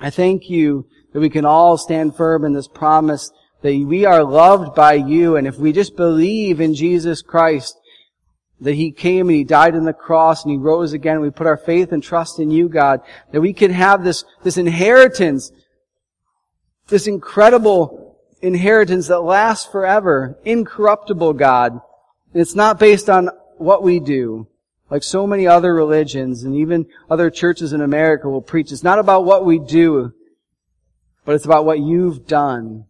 I 0.00 0.08
thank 0.08 0.48
you 0.48 0.86
that 1.12 1.20
we 1.20 1.28
can 1.28 1.44
all 1.44 1.76
stand 1.76 2.16
firm 2.16 2.44
in 2.44 2.54
this 2.54 2.68
promise 2.68 3.30
that 3.62 3.84
we 3.86 4.04
are 4.04 4.22
loved 4.22 4.74
by 4.74 4.94
you, 4.94 5.36
and 5.36 5.46
if 5.46 5.56
we 5.56 5.72
just 5.72 5.96
believe 5.96 6.60
in 6.60 6.74
Jesus 6.74 7.22
Christ, 7.22 7.76
that 8.60 8.74
He 8.74 8.92
came 8.92 9.28
and 9.28 9.36
He 9.36 9.44
died 9.44 9.74
on 9.74 9.84
the 9.84 9.92
cross 9.92 10.44
and 10.44 10.52
He 10.52 10.58
rose 10.58 10.92
again, 10.92 11.20
we 11.20 11.30
put 11.30 11.46
our 11.46 11.56
faith 11.56 11.92
and 11.92 12.02
trust 12.02 12.38
in 12.38 12.50
you, 12.50 12.68
God, 12.68 13.00
that 13.32 13.40
we 13.40 13.52
can 13.52 13.70
have 13.70 14.04
this, 14.04 14.24
this 14.42 14.56
inheritance, 14.56 15.50
this 16.88 17.06
incredible 17.06 18.16
inheritance 18.40 19.08
that 19.08 19.20
lasts 19.20 19.66
forever, 19.66 20.38
incorruptible, 20.44 21.34
God. 21.34 21.72
And 22.32 22.42
it's 22.42 22.54
not 22.54 22.78
based 22.78 23.10
on 23.10 23.30
what 23.56 23.82
we 23.82 23.98
do, 23.98 24.46
like 24.90 25.02
so 25.02 25.26
many 25.26 25.46
other 25.46 25.74
religions 25.74 26.44
and 26.44 26.54
even 26.54 26.86
other 27.10 27.30
churches 27.30 27.72
in 27.72 27.80
America 27.80 28.28
will 28.28 28.42
preach. 28.42 28.70
It's 28.70 28.84
not 28.84 28.98
about 28.98 29.24
what 29.24 29.44
we 29.44 29.58
do, 29.58 30.12
but 31.24 31.34
it's 31.34 31.44
about 31.44 31.64
what 31.64 31.80
you've 31.80 32.26
done. 32.26 32.84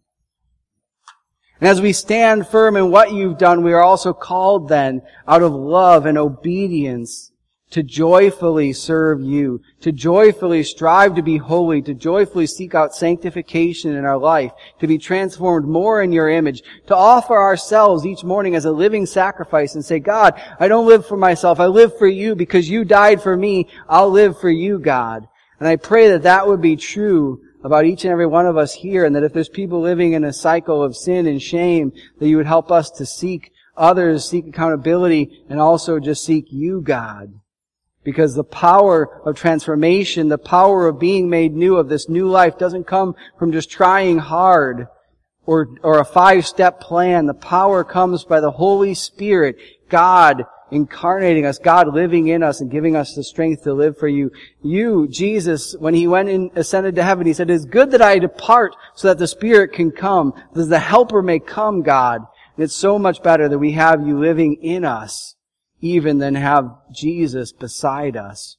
And 1.59 1.67
as 1.67 1.81
we 1.81 1.91
stand 1.91 2.47
firm 2.47 2.77
in 2.77 2.89
what 2.89 3.11
you've 3.11 3.37
done, 3.37 3.63
we 3.63 3.73
are 3.73 3.83
also 3.83 4.13
called 4.13 4.69
then, 4.69 5.01
out 5.27 5.43
of 5.43 5.53
love 5.53 6.05
and 6.05 6.17
obedience, 6.17 7.31
to 7.71 7.83
joyfully 7.83 8.73
serve 8.73 9.21
you, 9.21 9.61
to 9.81 9.91
joyfully 9.91 10.63
strive 10.63 11.15
to 11.15 11.21
be 11.21 11.37
holy, 11.37 11.81
to 11.83 11.93
joyfully 11.93 12.47
seek 12.47 12.73
out 12.73 12.95
sanctification 12.95 13.95
in 13.95 14.05
our 14.05 14.17
life, 14.17 14.51
to 14.79 14.87
be 14.87 14.97
transformed 14.97 15.67
more 15.67 16.01
in 16.01 16.11
your 16.11 16.29
image, 16.29 16.63
to 16.87 16.95
offer 16.95 17.37
ourselves 17.37 18.05
each 18.05 18.23
morning 18.23 18.55
as 18.55 18.65
a 18.65 18.71
living 18.71 19.05
sacrifice 19.05 19.75
and 19.75 19.85
say, 19.85 19.99
God, 19.99 20.41
I 20.59 20.67
don't 20.67 20.87
live 20.87 21.05
for 21.05 21.17
myself, 21.17 21.59
I 21.59 21.67
live 21.67 21.95
for 21.97 22.07
you 22.07 22.35
because 22.35 22.69
you 22.69 22.85
died 22.85 23.21
for 23.21 23.35
me, 23.35 23.67
I'll 23.87 24.09
live 24.09 24.39
for 24.39 24.49
you, 24.49 24.79
God. 24.79 25.27
And 25.59 25.67
I 25.67 25.75
pray 25.75 26.07
that 26.09 26.23
that 26.23 26.47
would 26.47 26.61
be 26.61 26.77
true 26.77 27.41
about 27.63 27.85
each 27.85 28.05
and 28.05 28.11
every 28.11 28.25
one 28.25 28.45
of 28.45 28.57
us 28.57 28.73
here, 28.73 29.05
and 29.05 29.15
that 29.15 29.23
if 29.23 29.33
there's 29.33 29.49
people 29.49 29.81
living 29.81 30.13
in 30.13 30.23
a 30.23 30.33
cycle 30.33 30.81
of 30.81 30.95
sin 30.95 31.27
and 31.27 31.41
shame, 31.41 31.91
that 32.19 32.27
you 32.27 32.37
would 32.37 32.45
help 32.45 32.71
us 32.71 32.89
to 32.91 33.05
seek 33.05 33.51
others, 33.75 34.29
seek 34.29 34.47
accountability, 34.47 35.43
and 35.49 35.59
also 35.59 35.99
just 35.99 36.23
seek 36.23 36.45
you, 36.49 36.81
God. 36.81 37.33
Because 38.03 38.33
the 38.33 38.43
power 38.43 39.21
of 39.25 39.35
transformation, 39.35 40.29
the 40.29 40.37
power 40.37 40.87
of 40.87 40.99
being 40.99 41.29
made 41.29 41.53
new 41.53 41.75
of 41.75 41.89
this 41.89 42.07
new 42.07 42.27
life 42.29 42.57
doesn't 42.57 42.87
come 42.87 43.15
from 43.37 43.51
just 43.51 43.69
trying 43.69 44.19
hard 44.19 44.87
or, 45.45 45.69
or 45.83 45.99
a 45.99 46.05
five-step 46.05 46.79
plan. 46.79 47.25
The 47.25 47.33
power 47.33 47.83
comes 47.83 48.23
by 48.23 48.39
the 48.39 48.51
Holy 48.51 48.93
Spirit, 48.93 49.57
God 49.89 50.45
incarnating 50.71 51.45
us, 51.45 51.57
God 51.57 51.93
living 51.93 52.27
in 52.27 52.43
us 52.43 52.61
and 52.61 52.71
giving 52.71 52.95
us 52.95 53.15
the 53.15 53.23
strength 53.23 53.63
to 53.63 53.73
live 53.73 53.97
for 53.97 54.07
you. 54.07 54.31
You, 54.61 55.07
Jesus, 55.07 55.75
when 55.79 55.93
he 55.93 56.07
went 56.07 56.29
and 56.29 56.51
ascended 56.55 56.95
to 56.95 57.03
heaven, 57.03 57.27
he 57.27 57.33
said, 57.33 57.49
it 57.49 57.53
is 57.53 57.65
good 57.65 57.91
that 57.91 58.01
I 58.01 58.19
depart 58.19 58.75
so 58.95 59.07
that 59.07 59.17
the 59.17 59.27
Spirit 59.27 59.73
can 59.73 59.91
come, 59.91 60.33
that 60.53 60.65
the 60.65 60.79
helper 60.79 61.21
may 61.21 61.39
come, 61.39 61.81
God. 61.81 62.21
And 62.55 62.63
it's 62.63 62.75
so 62.75 62.99
much 62.99 63.23
better 63.23 63.47
that 63.49 63.59
we 63.59 63.73
have 63.73 64.05
you 64.05 64.19
living 64.19 64.55
in 64.61 64.85
us, 64.85 65.35
even 65.81 66.19
than 66.19 66.35
have 66.35 66.69
Jesus 66.91 67.51
beside 67.51 68.17
us. 68.17 68.57